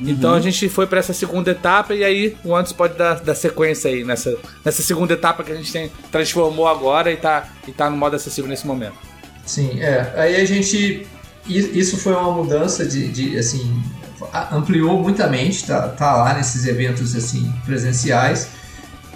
[0.00, 0.10] Uhum.
[0.10, 3.34] Então a gente foi para essa segunda etapa e aí o Antes pode dar, dar
[3.34, 7.72] sequência aí nessa, nessa segunda etapa que a gente tem, transformou agora e tá, e
[7.72, 8.96] tá no modo acessível nesse momento.
[9.46, 10.12] Sim, é.
[10.16, 11.06] Aí a gente.
[11.46, 13.82] Isso foi uma mudança de, de assim.
[14.50, 18.48] Ampliou muitamente, tá, tá lá nesses eventos assim presenciais.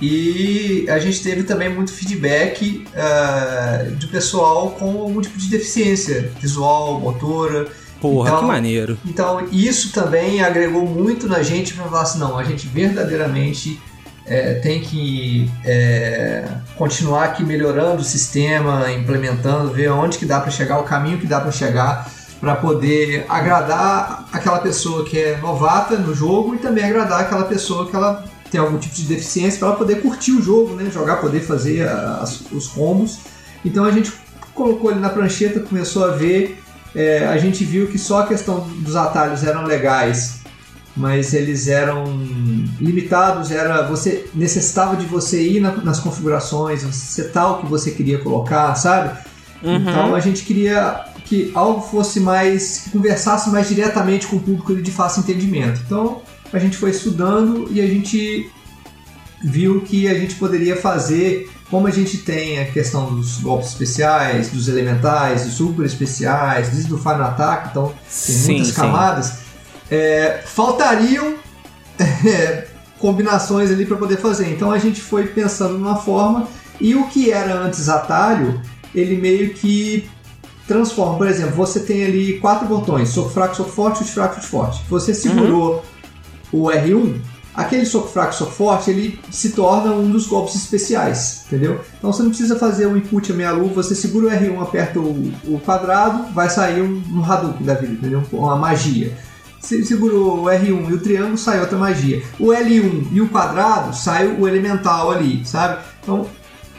[0.01, 6.31] E a gente teve também muito feedback uh, do pessoal com algum tipo de deficiência
[6.41, 7.67] visual, motora.
[8.01, 8.99] Porra, então, que maneiro.
[9.05, 13.81] Então, isso também agregou muito na gente para falar assim: não, a gente verdadeiramente
[14.25, 20.51] é, tem que é, continuar aqui melhorando o sistema, implementando, ver onde que dá para
[20.51, 22.09] chegar, o caminho que dá para chegar,
[22.41, 27.89] para poder agradar aquela pessoa que é novata no jogo e também agradar aquela pessoa
[27.89, 30.91] que ela tem algum tipo de deficiência para ela poder curtir o jogo, né?
[30.91, 33.19] Jogar, poder fazer as, os combos.
[33.65, 34.13] Então a gente
[34.55, 36.63] colocou ele na prancheta, começou a ver
[36.95, 40.39] é, a gente viu que só a questão dos atalhos eram legais
[40.99, 42.05] mas eles eram
[42.81, 48.19] limitados, era você necessitava de você ir na, nas configurações, setar o que você queria
[48.19, 49.17] colocar, sabe?
[49.63, 49.77] Uhum.
[49.77, 54.75] Então a gente queria que algo fosse mais que conversasse mais diretamente com o público
[54.75, 55.81] de fácil entendimento.
[55.87, 56.21] Então
[56.53, 58.51] a gente foi estudando e a gente
[59.45, 64.51] viu que a gente poderia fazer, como a gente tem a questão dos golpes especiais,
[64.51, 69.49] dos elementais, dos super especiais, desde o Final Attack, então tem sim, muitas camadas
[69.91, 71.35] é, faltariam
[71.99, 72.67] é,
[72.99, 74.51] combinações ali para poder fazer.
[74.51, 76.49] Então a gente foi pensando numa forma
[76.81, 78.61] e o que era antes atalho,
[78.95, 80.09] ele meio que
[80.67, 81.17] transforma.
[81.17, 84.83] Por exemplo, você tem ali quatro botões: soco fraco, soco forte, chute fraco, chute forte.
[84.89, 85.85] Você segurou
[86.53, 86.65] uhum.
[86.65, 87.21] o R1,
[87.59, 91.81] aquele soco fraco, soco forte, ele se torna um dos golpes especiais, entendeu?
[91.99, 95.01] Então você não precisa fazer um input a meia luva, você segura o R1, aperta
[95.01, 98.23] o, o quadrado, vai sair um, um Hadouken da vida, entendeu?
[98.33, 99.13] Uma magia.
[99.61, 102.23] Você segurou o R1 e o triângulo, sai outra magia.
[102.39, 105.83] O L1 e o quadrado, sai o elemental ali, sabe?
[106.01, 106.29] Então,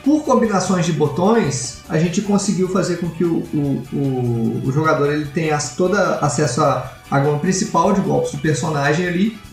[0.01, 5.11] por combinações de botões, a gente conseguiu fazer com que o, o, o, o jogador
[5.11, 9.48] ele tenha todo acesso à, à principal de golpes do personagem ali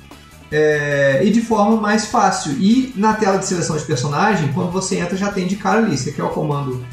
[0.51, 2.53] é, e de forma mais fácil.
[2.53, 5.97] E na tela de seleção de personagem, quando você entra, já tem de cara ali.
[5.97, 6.85] Você quer o comando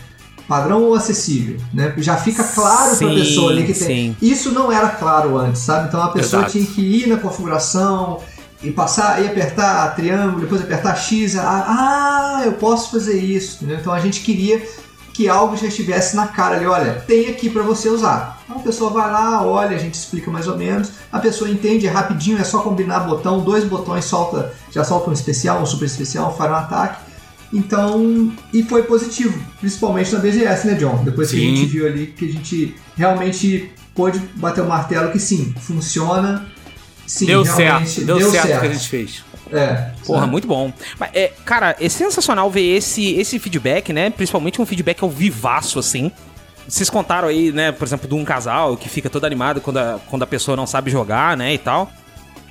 [0.47, 1.93] padrão ou acessível, né?
[1.97, 4.11] Já fica claro para a pessoa ali que tem.
[4.11, 4.15] Sim.
[4.21, 5.87] Isso não era claro antes, sabe?
[5.87, 6.51] Então a pessoa Exato.
[6.51, 8.19] tinha que ir na configuração
[8.61, 13.77] e passar e apertar triângulo, depois apertar X, ah, eu posso fazer isso, entendeu?
[13.79, 14.61] Então a gente queria
[15.13, 18.41] que algo já estivesse na cara ali, olha, tem aqui para você usar.
[18.43, 21.85] Então a pessoa vai lá, olha, a gente explica mais ou menos, a pessoa entende
[21.85, 25.85] é rapidinho, é só combinar botão, dois botões solta, já solta um especial, um super
[25.85, 27.13] especial, faz um ataque
[27.53, 31.03] então, e foi positivo, principalmente na BGS, né, John?
[31.03, 31.37] Depois sim.
[31.37, 35.53] que a gente viu ali que a gente realmente pôde bater o martelo que sim,
[35.61, 36.47] funciona.
[37.05, 39.23] Sim, deu certo, deu, deu certo, certo que a gente fez.
[39.53, 39.91] É.
[40.05, 40.71] Porra, muito bom.
[40.99, 44.09] Mas, é, cara, é sensacional ver esse, esse feedback, né?
[44.09, 46.11] Principalmente um feedback ao vivaço, assim.
[46.67, 49.99] Vocês contaram aí, né, por exemplo, de um casal que fica todo animado quando a,
[50.09, 51.91] quando a pessoa não sabe jogar, né, e tal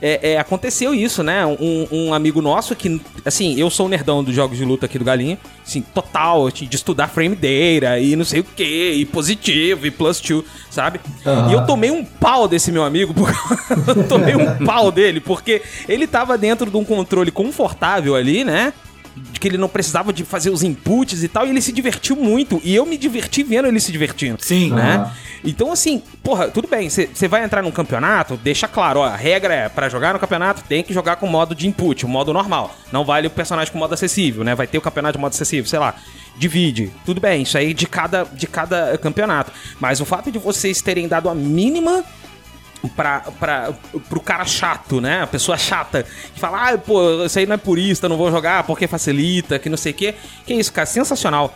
[0.02, 1.46] é, é, aconteceu isso, né?
[1.46, 4.98] Um, um, amigo nosso que, assim, eu sou o nerdão dos jogos de luta aqui
[4.98, 9.86] do Galinha, assim, total, de estudar frame data e não sei o que, e positivo,
[9.86, 11.00] e plus two, sabe?
[11.24, 11.50] Uhum.
[11.50, 13.38] E eu tomei um pau desse meu amigo, porque...
[13.86, 18.72] eu tomei um pau dele, porque ele tava dentro de um controle confortável ali, né?
[19.16, 22.16] De que ele não precisava de fazer os inputs e tal, e ele se divertiu
[22.16, 22.60] muito.
[22.64, 24.42] E eu me diverti vendo ele se divertindo.
[24.42, 24.70] Sim.
[24.70, 24.98] Né?
[24.98, 25.10] Uhum.
[25.44, 29.52] Então, assim, porra, tudo bem, você vai entrar num campeonato, deixa claro, ó, a regra
[29.52, 32.74] é, para jogar no campeonato, tem que jogar com modo de input, o modo normal.
[32.92, 34.54] Não vale o personagem com modo acessível, né?
[34.54, 35.94] Vai ter o campeonato de modo acessível, sei lá.
[36.36, 36.90] Divide.
[37.04, 39.52] Tudo bem, isso aí de cada, de cada campeonato.
[39.80, 42.04] Mas o fato de vocês terem dado a mínima
[42.88, 43.72] pra, pra,
[44.08, 45.22] pro cara chato, né?
[45.22, 48.64] A pessoa chata, que fala, ah, pô, isso aí não é purista, não vou jogar
[48.64, 50.14] porque facilita, que não sei o quê.
[50.46, 51.54] Que isso, cara, sensacional.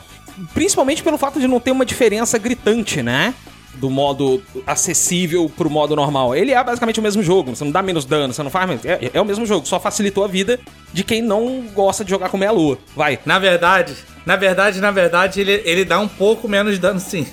[0.52, 3.34] Principalmente pelo fato de não ter uma diferença gritante, né?
[3.76, 6.34] Do modo acessível pro modo normal.
[6.34, 8.84] Ele é basicamente o mesmo jogo, você não dá menos dano, você não faz menos.
[8.84, 10.58] É, é o mesmo jogo, só facilitou a vida
[10.92, 12.78] de quem não gosta de jogar com meia lua.
[12.94, 13.18] Vai.
[13.24, 17.26] Na verdade, na verdade, na verdade, ele, ele dá um pouco menos dano sim.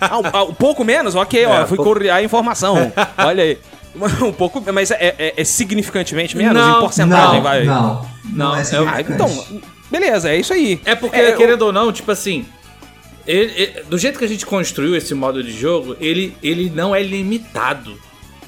[0.00, 1.14] ah, um, ah, um pouco menos?
[1.14, 2.10] Ok, é, ó, fui pouco...
[2.10, 2.92] a informação.
[3.18, 3.58] Olha aí.
[4.22, 7.64] Um pouco, mas é, é, é significantemente menos não, em porcentagem, não, vai.
[7.64, 9.44] Não, não, não é ah, então,
[9.90, 10.80] beleza, é isso aí.
[10.82, 11.66] É porque, é, querendo eu...
[11.66, 12.46] ou não, tipo assim,
[13.26, 16.94] ele, ele, do jeito que a gente construiu esse modo de jogo, ele, ele não
[16.94, 17.98] é limitado,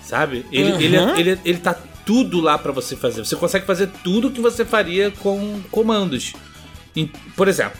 [0.03, 0.45] sabe?
[0.51, 0.81] Ele, uhum.
[0.81, 3.25] ele, ele, ele tá tudo lá para você fazer.
[3.25, 6.35] Você consegue fazer tudo que você faria com comandos.
[7.37, 7.79] Por exemplo,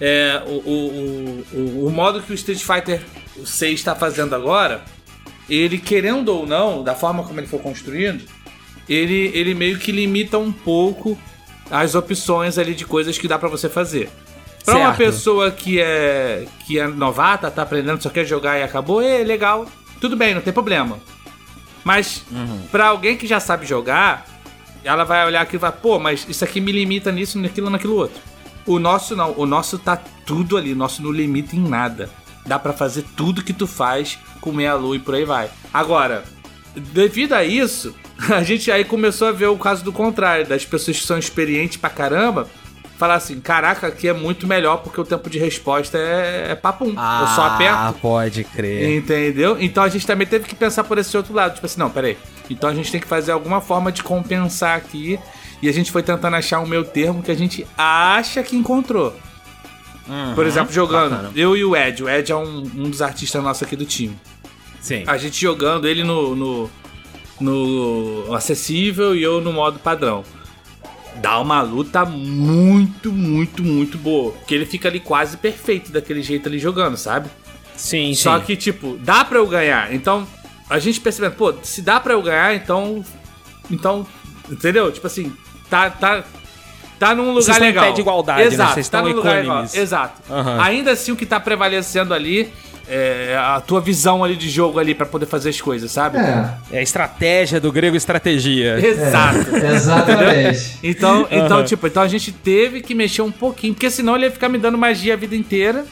[0.00, 3.02] é, o, o, o, o, modo que o Street Fighter
[3.44, 4.84] 6 está fazendo agora,
[5.48, 8.24] ele querendo ou não, da forma como ele for construindo,
[8.88, 11.18] ele, ele meio que limita um pouco
[11.70, 14.08] as opções ali de coisas que dá para você fazer.
[14.66, 19.00] Pra uma pessoa que é que é novata, tá aprendendo, só quer jogar e acabou,
[19.00, 19.66] é legal.
[20.00, 20.98] Tudo bem, não tem problema.
[21.84, 22.62] Mas uhum.
[22.70, 24.26] pra alguém que já sabe jogar,
[24.82, 27.94] ela vai olhar aqui e vai, pô, mas isso aqui me limita nisso, naquilo, naquilo
[27.94, 28.20] outro.
[28.66, 32.10] O nosso não, o nosso tá tudo ali, o nosso não limita em nada.
[32.44, 35.48] Dá para fazer tudo que tu faz com meia lua e por aí vai.
[35.72, 36.24] Agora,
[36.74, 37.94] devido a isso,
[38.28, 41.76] a gente aí começou a ver o caso do contrário, das pessoas que são experientes
[41.76, 42.48] pra caramba,
[42.96, 46.94] falar assim: caraca, aqui é muito melhor porque o tempo de resposta é, é papum.
[46.96, 47.78] Ah, eu só aperto.
[47.78, 48.96] Ah, pode crer.
[48.96, 49.56] Entendeu?
[49.60, 51.54] Então a gente também teve que pensar por esse outro lado.
[51.54, 52.16] Tipo assim, não, peraí.
[52.48, 55.18] Então a gente tem que fazer alguma forma de compensar aqui.
[55.62, 59.14] E a gente foi tentando achar um meu termo que a gente acha que encontrou.
[60.06, 61.12] Uhum, por exemplo, jogando.
[61.12, 61.32] Bacana.
[61.34, 62.04] Eu e o Ed.
[62.04, 64.16] O Ed é um, um dos artistas nossos aqui do time.
[64.80, 65.02] Sim.
[65.06, 66.70] A gente jogando, ele no, no
[67.40, 70.24] no acessível e eu no modo padrão.
[71.20, 74.32] Dá uma luta muito, muito, muito boa.
[74.32, 77.28] Porque ele fica ali quase perfeito daquele jeito ali jogando, sabe?
[77.76, 78.44] Sim, Só sim.
[78.44, 79.92] que, tipo, dá pra eu ganhar.
[79.92, 80.26] Então,
[80.68, 83.04] a gente percebendo, pô, se dá pra eu ganhar, então.
[83.70, 84.06] Então.
[84.50, 84.90] Entendeu?
[84.92, 85.32] Tipo assim,
[85.68, 85.90] tá.
[85.90, 86.24] tá
[86.98, 87.84] Tá num lugar Vocês estão em legal.
[87.84, 88.46] pé de igualdade, né?
[88.46, 89.64] Exato, Vocês tá estão num lugar legal.
[89.74, 90.22] Exato.
[90.32, 90.62] Aham.
[90.62, 92.50] Ainda assim, o que tá prevalecendo ali
[92.88, 96.18] é a tua visão ali de jogo ali pra poder fazer as coisas, sabe?
[96.18, 98.78] É, É a estratégia do grego estratégia.
[98.84, 99.56] Exato.
[99.56, 100.78] exatamente.
[100.82, 101.64] Então, então Aham.
[101.64, 104.58] tipo, então a gente teve que mexer um pouquinho, porque senão ele ia ficar me
[104.58, 105.84] dando magia a vida inteira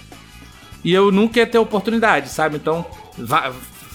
[0.85, 2.57] e eu nunca ia ter oportunidade, sabe?
[2.57, 2.85] Então,
[3.19, 3.53] va-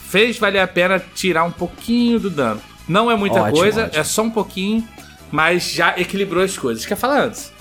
[0.08, 2.60] fez valer a pena tirar um pouquinho do dano.
[2.88, 4.00] Não é muita Ótimo, coisa, ótimo.
[4.00, 4.86] é só um pouquinho,
[5.30, 6.84] mas já equilibrou as coisas.
[6.84, 7.52] Quer falar antes?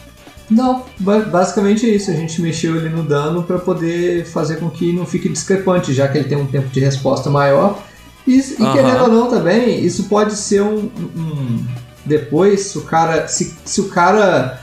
[0.49, 2.09] Não, ba- basicamente é isso.
[2.09, 6.07] A gente mexeu ele no dano para poder fazer com que não fique discrepante, já
[6.07, 7.81] que ele tem um tempo de resposta maior.
[8.25, 8.73] E, e Aham.
[8.73, 10.89] querendo ou não também, isso pode ser um.
[11.15, 11.65] um-
[12.05, 13.27] depois, se o cara.
[13.27, 14.59] Se, se o cara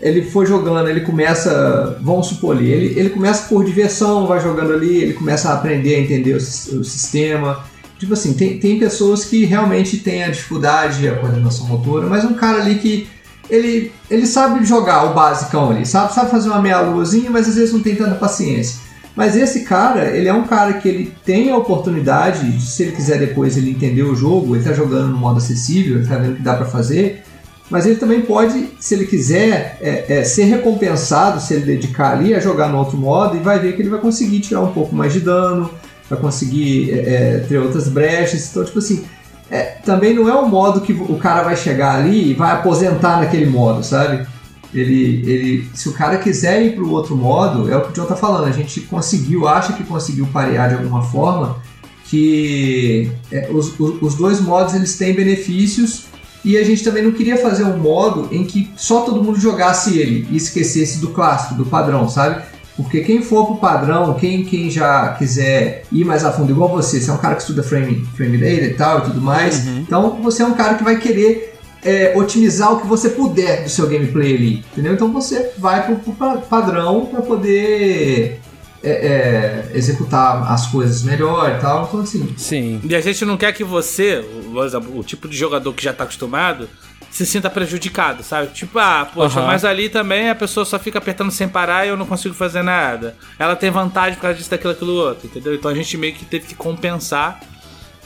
[0.00, 1.98] ele for jogando, ele começa.
[2.02, 5.94] Vamos supor ali, ele, ele começa por diversão, vai jogando ali, ele começa a aprender
[5.96, 7.64] a entender o, o sistema.
[7.98, 12.34] Tipo assim, tem, tem pessoas que realmente têm a dificuldade, a coordenação motora, mas um
[12.34, 13.08] cara ali que
[13.50, 17.54] ele, ele sabe jogar o basicão ali, sabe, sabe fazer uma meia luazinha, mas às
[17.54, 18.80] vezes não tem tanta paciência.
[19.16, 23.18] Mas esse cara, ele é um cara que ele tem a oportunidade, se ele quiser
[23.18, 26.36] depois ele entender o jogo, ele tá jogando no modo acessível, ele tá vendo o
[26.36, 27.24] que dá para fazer,
[27.70, 32.34] mas ele também pode, se ele quiser, é, é, ser recompensado, se ele dedicar ali
[32.34, 34.94] a jogar no outro modo, e vai ver que ele vai conseguir tirar um pouco
[34.94, 35.70] mais de dano,
[36.08, 38.48] vai conseguir é, é, ter outras brechas.
[38.50, 39.04] Então, tipo assim,
[39.50, 43.20] é, também não é um modo que o cara vai chegar ali e vai aposentar
[43.20, 44.26] naquele modo, sabe?
[44.74, 47.92] Ele, ele, se o cara quiser ir para o outro modo, é o que o
[47.92, 51.56] John tá falando, a gente conseguiu, acha que conseguiu parear de alguma forma,
[52.04, 56.04] que é, os, os, os dois modos eles têm benefícios
[56.44, 59.98] e a gente também não queria fazer um modo em que só todo mundo jogasse
[59.98, 62.42] ele e esquecesse do clássico, do padrão, sabe?
[62.78, 67.00] Porque quem for pro padrão, quem, quem já quiser ir mais a fundo, igual você,
[67.00, 70.10] você é um cara que estuda frame, frame data e tal e tudo mais, então
[70.22, 73.88] você é um cara que vai querer é, otimizar o que você puder do seu
[73.88, 74.94] gameplay ali, entendeu?
[74.94, 78.40] Então você vai pro, pro pa- padrão para poder
[78.82, 81.86] é, é, executar as coisas melhor e tal.
[81.88, 82.80] Então assim, Sim.
[82.84, 86.04] E a gente não quer que você, o, o tipo de jogador que já tá
[86.04, 86.68] acostumado,
[87.10, 88.48] se sinta prejudicado, sabe?
[88.52, 89.46] Tipo, ah, poxa, Aham.
[89.48, 92.62] mas ali também a pessoa só fica apertando sem parar e eu não consigo fazer
[92.62, 93.16] nada.
[93.38, 95.54] Ela tem vantagem por causa disso, daquilo, aquilo outro, entendeu?
[95.54, 97.40] Então a gente meio que teve que compensar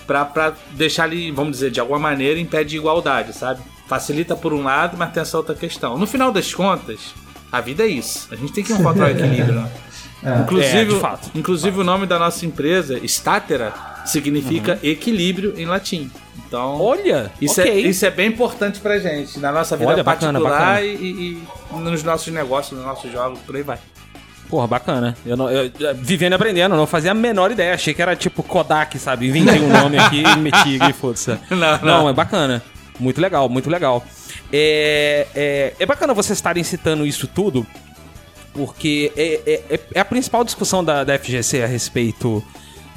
[0.06, 3.60] pra, pra deixar ali, vamos dizer, de alguma maneira, em pé de igualdade, sabe?
[3.88, 5.98] Facilita por um lado, mas tem essa outra questão.
[5.98, 7.00] No final das contas,
[7.50, 8.28] a vida é isso.
[8.30, 9.70] A gente tem que encontrar o equilíbrio, né?
[10.44, 11.30] Inclusive, É, de fato.
[11.34, 13.72] inclusive o nome da nossa empresa, Statera,
[14.04, 16.10] significa equilíbrio em latim.
[16.46, 17.72] Então, Olha, isso, ok.
[17.72, 20.80] é, isso é bem importante pra gente, na nossa vida Olha, bacana, particular bacana.
[20.82, 23.78] E, e- e nos nossos negócios, nos nossos jogos, por aí vai.
[24.50, 25.16] Porra, bacana.
[25.24, 27.72] Eu, não, eu, vivendo e aprendendo, não fazia a menor ideia.
[27.72, 29.28] Achei que era tipo Kodak, sabe?
[29.28, 31.30] Inventei um nome aqui e meti e foda-se.
[31.48, 32.08] Não, Não, não.
[32.10, 32.62] é bacana.
[33.00, 34.04] Muito legal, muito legal.
[34.52, 37.66] É, é, é bacana vocês estarem citando isso tudo,
[38.52, 42.44] porque é, é- é- é a principal discussão da, da FGC a respeito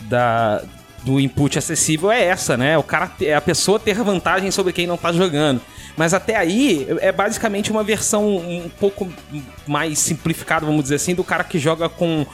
[0.09, 0.61] da,
[1.05, 2.77] do input acessível é essa, né?
[2.77, 5.61] O cara, é a pessoa ter vantagem sobre quem não tá jogando.
[5.95, 9.07] Mas até aí é basicamente uma versão um pouco
[9.67, 12.25] mais simplificada, vamos dizer assim, do cara que joga com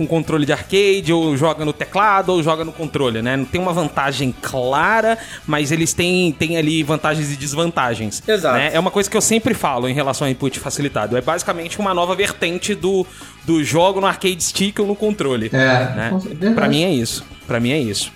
[0.00, 3.36] com controle de arcade, ou joga no teclado, ou joga no controle, né?
[3.36, 8.22] Não tem uma vantagem clara, mas eles têm, têm ali vantagens e desvantagens.
[8.26, 8.56] Exato.
[8.56, 8.70] né?
[8.72, 11.18] É uma coisa que eu sempre falo em relação ao input facilitado.
[11.18, 13.06] É basicamente uma nova vertente do,
[13.44, 15.50] do jogo no arcade stick ou no controle.
[15.52, 16.10] É, né?
[16.54, 17.22] Pra mim é isso.
[17.46, 18.10] Pra mim é isso.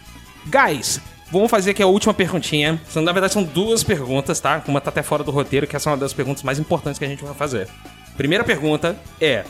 [0.47, 2.81] Guys, vamos fazer aqui a última perguntinha.
[2.97, 4.63] Na verdade, são duas perguntas, tá?
[4.69, 7.05] Uma tá até fora do roteiro, que essa é uma das perguntas mais importantes que
[7.05, 7.69] a gente vai fazer.
[8.17, 9.45] Primeira pergunta é: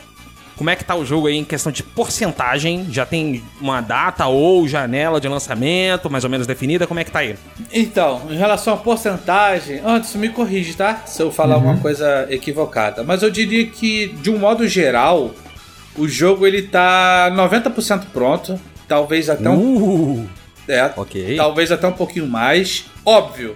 [0.55, 2.87] como é que tá o jogo aí em questão de porcentagem?
[2.89, 6.87] Já tem uma data ou janela de lançamento mais ou menos definida?
[6.87, 7.35] Como é que tá aí?
[7.73, 11.01] Então, em relação à porcentagem, antes me corrige, tá?
[11.05, 11.63] Se eu falar Uhum.
[11.71, 13.03] uma coisa equivocada.
[13.03, 15.31] Mas eu diria que, de um modo geral,
[15.97, 18.57] o jogo ele tá 90% pronto.
[18.87, 20.21] Talvez até um.
[20.21, 20.29] Uh,
[20.67, 21.35] É, ok.
[21.35, 22.85] talvez até um pouquinho mais.
[23.05, 23.53] Óbvio.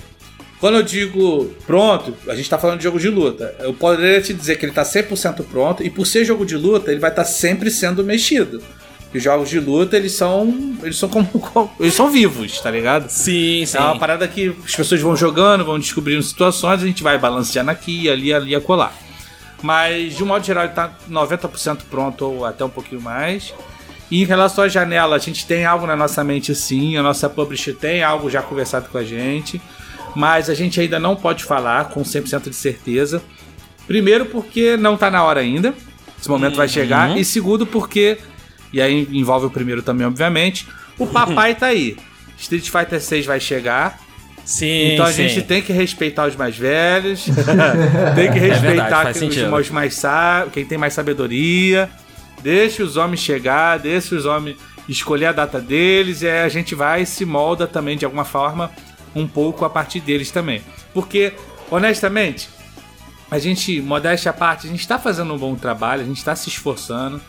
[0.60, 3.56] Quando eu digo pronto, a gente tá falando de jogo de luta.
[3.60, 6.92] Eu poderia te dizer que ele tá 100% pronto e por ser jogo de luta,
[6.92, 8.62] ele vai estar sempre sendo mexido.
[9.14, 13.10] Os jogos de luta, eles são, eles são como, como- eles são vivos, tá ligado?
[13.10, 13.78] Sim, sim.
[13.78, 17.72] É uma parada que as pessoas vão jogando, vão descobrindo situações, a gente vai balanceando
[17.72, 18.92] aqui, ali, ali, acolá.
[19.64, 23.54] Mas, de um modo geral, ele tá 90% pronto ou até um pouquinho mais.
[24.12, 27.30] E em relação à janela, a gente tem algo na nossa mente sim, a nossa
[27.30, 29.62] publisher tem algo já conversado com a gente,
[30.16, 33.22] mas a gente ainda não pode falar com 100% de certeza.
[33.86, 35.74] Primeiro porque não tá na hora ainda,
[36.20, 38.18] esse momento vai chegar, e segundo porque,
[38.74, 41.96] e aí envolve o primeiro também obviamente, o papai tá aí.
[42.38, 44.00] Street Fighter 6 vai chegar,
[44.46, 45.28] Sim, então a sim.
[45.28, 47.26] gente tem que respeitar os mais velhos,
[48.16, 50.02] tem que verdade, respeitar faz quem, os, mais
[50.52, 51.88] quem tem mais sabedoria.
[52.42, 56.74] Deixa os homens chegar, deixa os homens escolher a data deles e aí a gente
[56.74, 58.72] vai se molda também de alguma forma
[59.16, 60.62] um pouco a partir deles também.
[60.94, 61.34] Porque,
[61.70, 62.50] honestamente,
[63.30, 66.36] a gente, modéstia à parte, a gente está fazendo um bom trabalho, a gente está
[66.36, 67.22] se esforçando.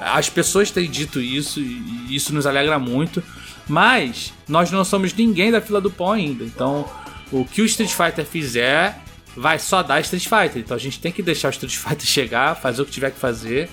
[0.00, 3.22] As pessoas têm dito isso e isso nos alegra muito.
[3.68, 6.44] Mas nós não somos ninguém da fila do pão ainda.
[6.44, 6.88] Então,
[7.30, 9.02] o que o Street Fighter fizer
[9.36, 10.62] vai só dar Street Fighter.
[10.62, 13.18] Então a gente tem que deixar o Street Fighter chegar, fazer o que tiver que
[13.18, 13.68] fazer.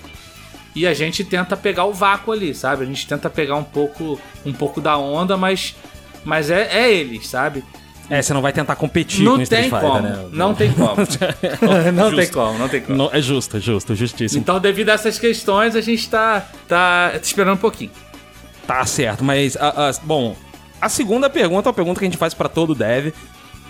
[0.76, 2.82] E a gente tenta pegar o vácuo ali, sabe?
[2.84, 5.74] A gente tenta pegar um pouco, um pouco da onda, mas,
[6.22, 7.64] mas é, é eles, sabe?
[8.10, 10.02] É, você não vai tentar competir não com o Street tem Fighter, como.
[10.02, 10.28] né?
[10.32, 10.96] Não tem como.
[11.94, 12.98] não tem como, não tem como.
[12.98, 14.38] Não, é justo, é justo, justíssimo.
[14.40, 17.90] Então, devido a essas questões, a gente tá, tá esperando um pouquinho.
[18.66, 20.36] Tá certo, mas, a- a- bom,
[20.78, 23.14] a segunda pergunta é uma pergunta que a gente faz pra todo dev.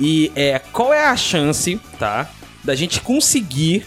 [0.01, 2.29] E é, qual é a chance, tá,
[2.65, 3.87] da gente conseguir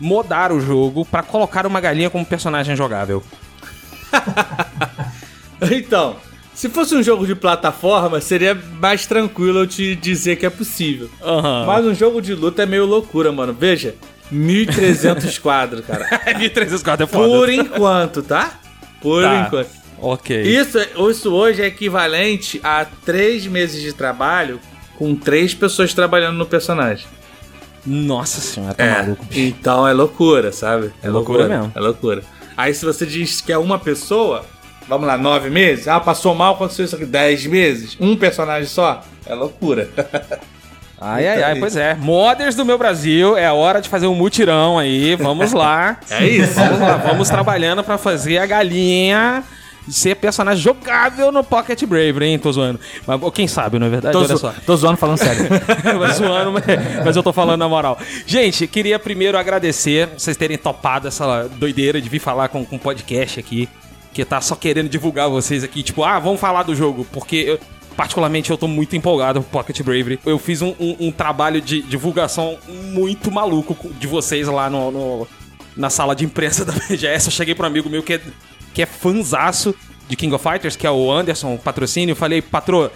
[0.00, 3.22] modar o jogo pra colocar uma galinha como personagem jogável?
[5.70, 6.16] Então,
[6.54, 11.08] se fosse um jogo de plataforma, seria mais tranquilo eu te dizer que é possível.
[11.22, 11.64] Aham.
[11.66, 13.52] Mas um jogo de luta é meio loucura, mano.
[13.58, 13.94] Veja,
[14.32, 16.06] 1.300 quadros, cara.
[16.38, 17.28] 1300 quadros é foda.
[17.28, 18.58] Por enquanto, tá?
[19.00, 19.44] Por Tá.
[19.46, 19.70] enquanto.
[19.98, 20.42] Ok.
[20.42, 20.78] Isso,
[21.10, 24.60] isso hoje é equivalente a três meses de trabalho
[24.98, 27.06] com três pessoas trabalhando no personagem.
[27.86, 29.24] Nossa senhora, tá É, maluco.
[29.26, 29.40] bicho.
[29.40, 30.92] então é loucura, sabe?
[31.02, 31.72] É loucura mesmo.
[31.74, 32.22] É loucura.
[32.56, 34.44] Aí se você diz que é uma pessoa,
[34.88, 39.02] vamos lá, nove meses, ah, passou mal, aconteceu isso aqui, dez meses, um personagem só,
[39.24, 39.88] é loucura.
[40.98, 41.94] Ai, ai, ai, pois é.
[41.94, 45.14] Modders do meu Brasil, é hora de fazer um mutirão aí.
[45.14, 46.00] Vamos lá.
[46.10, 46.54] É isso.
[46.54, 49.44] Vamos lá, vamos trabalhando pra fazer a galinha
[49.88, 52.38] ser personagem jogável no Pocket Brave, hein?
[52.38, 52.80] Tô zoando.
[53.06, 54.12] Mas quem sabe, não é verdade?
[54.12, 54.54] Tô, Olha zo- só.
[54.64, 55.44] tô zoando falando sério.
[55.98, 56.64] mas zoando, mas,
[57.04, 57.98] mas eu tô falando na moral.
[58.26, 63.38] Gente, queria primeiro agradecer vocês terem topado essa doideira de vir falar com um podcast
[63.40, 63.68] aqui.
[64.12, 67.60] Que tá só querendo divulgar vocês aqui, tipo, ah, vamos falar do jogo, porque eu,
[67.94, 70.18] particularmente eu tô muito empolgado com Pocket Bravery.
[70.24, 75.28] Eu fiz um, um- um trabalho de divulgação muito maluco de vocês lá no, no-
[75.76, 77.26] na sala de imprensa da BGS.
[77.26, 78.20] Eu cheguei pro amigo meu que é,
[78.76, 79.74] que é fanzaço
[80.06, 82.12] de King of Fighters, que é o Anderson, o patrocínio.
[82.12, 82.90] Eu falei, patrô,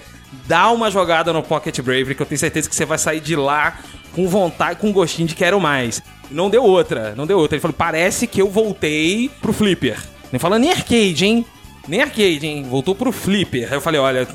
[0.46, 3.34] dá uma jogada no Pocket Bravery, que eu tenho certeza que você vai sair de
[3.34, 3.78] lá
[4.14, 6.02] com vontade, com gostinho de quero mais.
[6.30, 7.56] Não deu outra, não deu outra.
[7.56, 9.98] Ele falou, parece que eu voltei pro Flipper.
[10.30, 11.46] Nem falando nem arcade, hein?
[11.88, 12.62] Nem arcade, hein?
[12.68, 13.68] Voltou pro Flipper.
[13.70, 14.28] Aí eu falei, olha,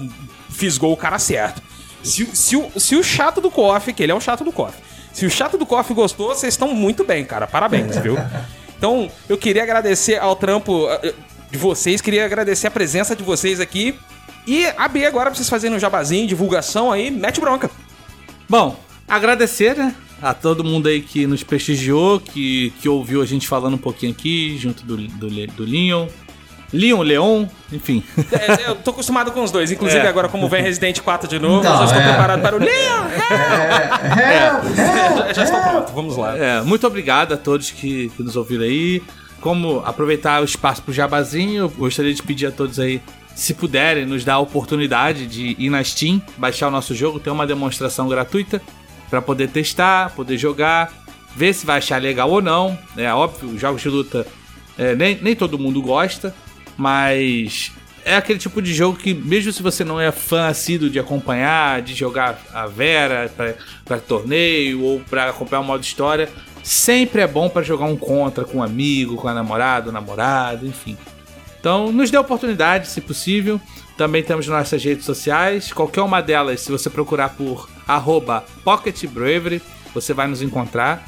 [0.50, 1.62] fisgou o cara certo.
[2.02, 4.52] Se, o- se, o, se o chato do KOF, que ele é o chato do
[4.52, 4.74] KOF,
[5.14, 7.46] se o chato do KOF gostou, vocês estão muito bem, cara.
[7.46, 8.18] Parabéns, viu?
[8.78, 11.14] Então, eu queria agradecer ao trampo eh,
[11.52, 13.96] de vocês, queria agradecer a presença de vocês aqui.
[14.48, 17.70] E abrir agora pra vocês fazerem um jabazinho, divulgação aí, mete bronca.
[18.48, 19.96] Bom, agradecer, né?
[20.22, 24.12] A todo mundo aí que nos prestigiou, que, que ouviu a gente falando um pouquinho
[24.12, 26.08] aqui, junto do, do, do Leon.
[26.72, 28.04] Leon, Leon, enfim.
[28.32, 30.08] É, eu tô acostumado com os dois, inclusive É.
[30.08, 32.06] agora, como vem Resident 4 de novo, Então, eu já estou é.
[32.08, 33.06] preparado para o Leon!
[34.20, 34.78] Help,
[35.28, 36.38] help, já estou pronto, vamos lá.
[36.38, 39.02] É, muito obrigado a todos que, que nos ouviram aí.
[39.46, 43.00] Como aproveitar o espaço pro jabazinho, gostaria de pedir a todos aí,
[43.36, 47.30] se puderem, nos dar a oportunidade de ir na Steam, baixar o nosso jogo, ter
[47.30, 48.60] uma demonstração gratuita
[49.08, 50.91] para poder testar, poder jogar,
[51.36, 52.76] ver se vai achar legal ou não.
[52.98, 54.26] É óbvio, os jogos de luta
[54.80, 56.36] é, nem, nem todo mundo gosta,
[56.76, 57.72] mas
[58.04, 61.84] é aquele tipo de jogo que, mesmo se você não é fã assíduo de acompanhar,
[61.84, 63.32] de jogar a Vera
[63.86, 66.30] para torneio ou para acompanhar o modo história,
[66.66, 70.97] sempre é bom para jogar um contra com um amigo, com a namorada, namorado, enfim.
[71.59, 73.61] Então, nos dê oportunidade, se possível.
[73.95, 75.72] Também temos nossas redes sociais.
[75.72, 77.70] Qualquer uma delas, se você procurar por
[78.63, 79.61] PocketBravery,
[79.93, 81.07] você vai nos encontrar.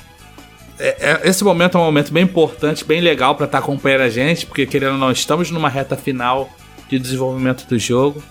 [0.78, 4.10] É- é- esse momento é um momento bem importante, bem legal para estar acompanhando a
[4.10, 6.52] gente, porque querendo ou não, estamos numa reta final
[6.88, 8.22] de desenvolvimento do jogo.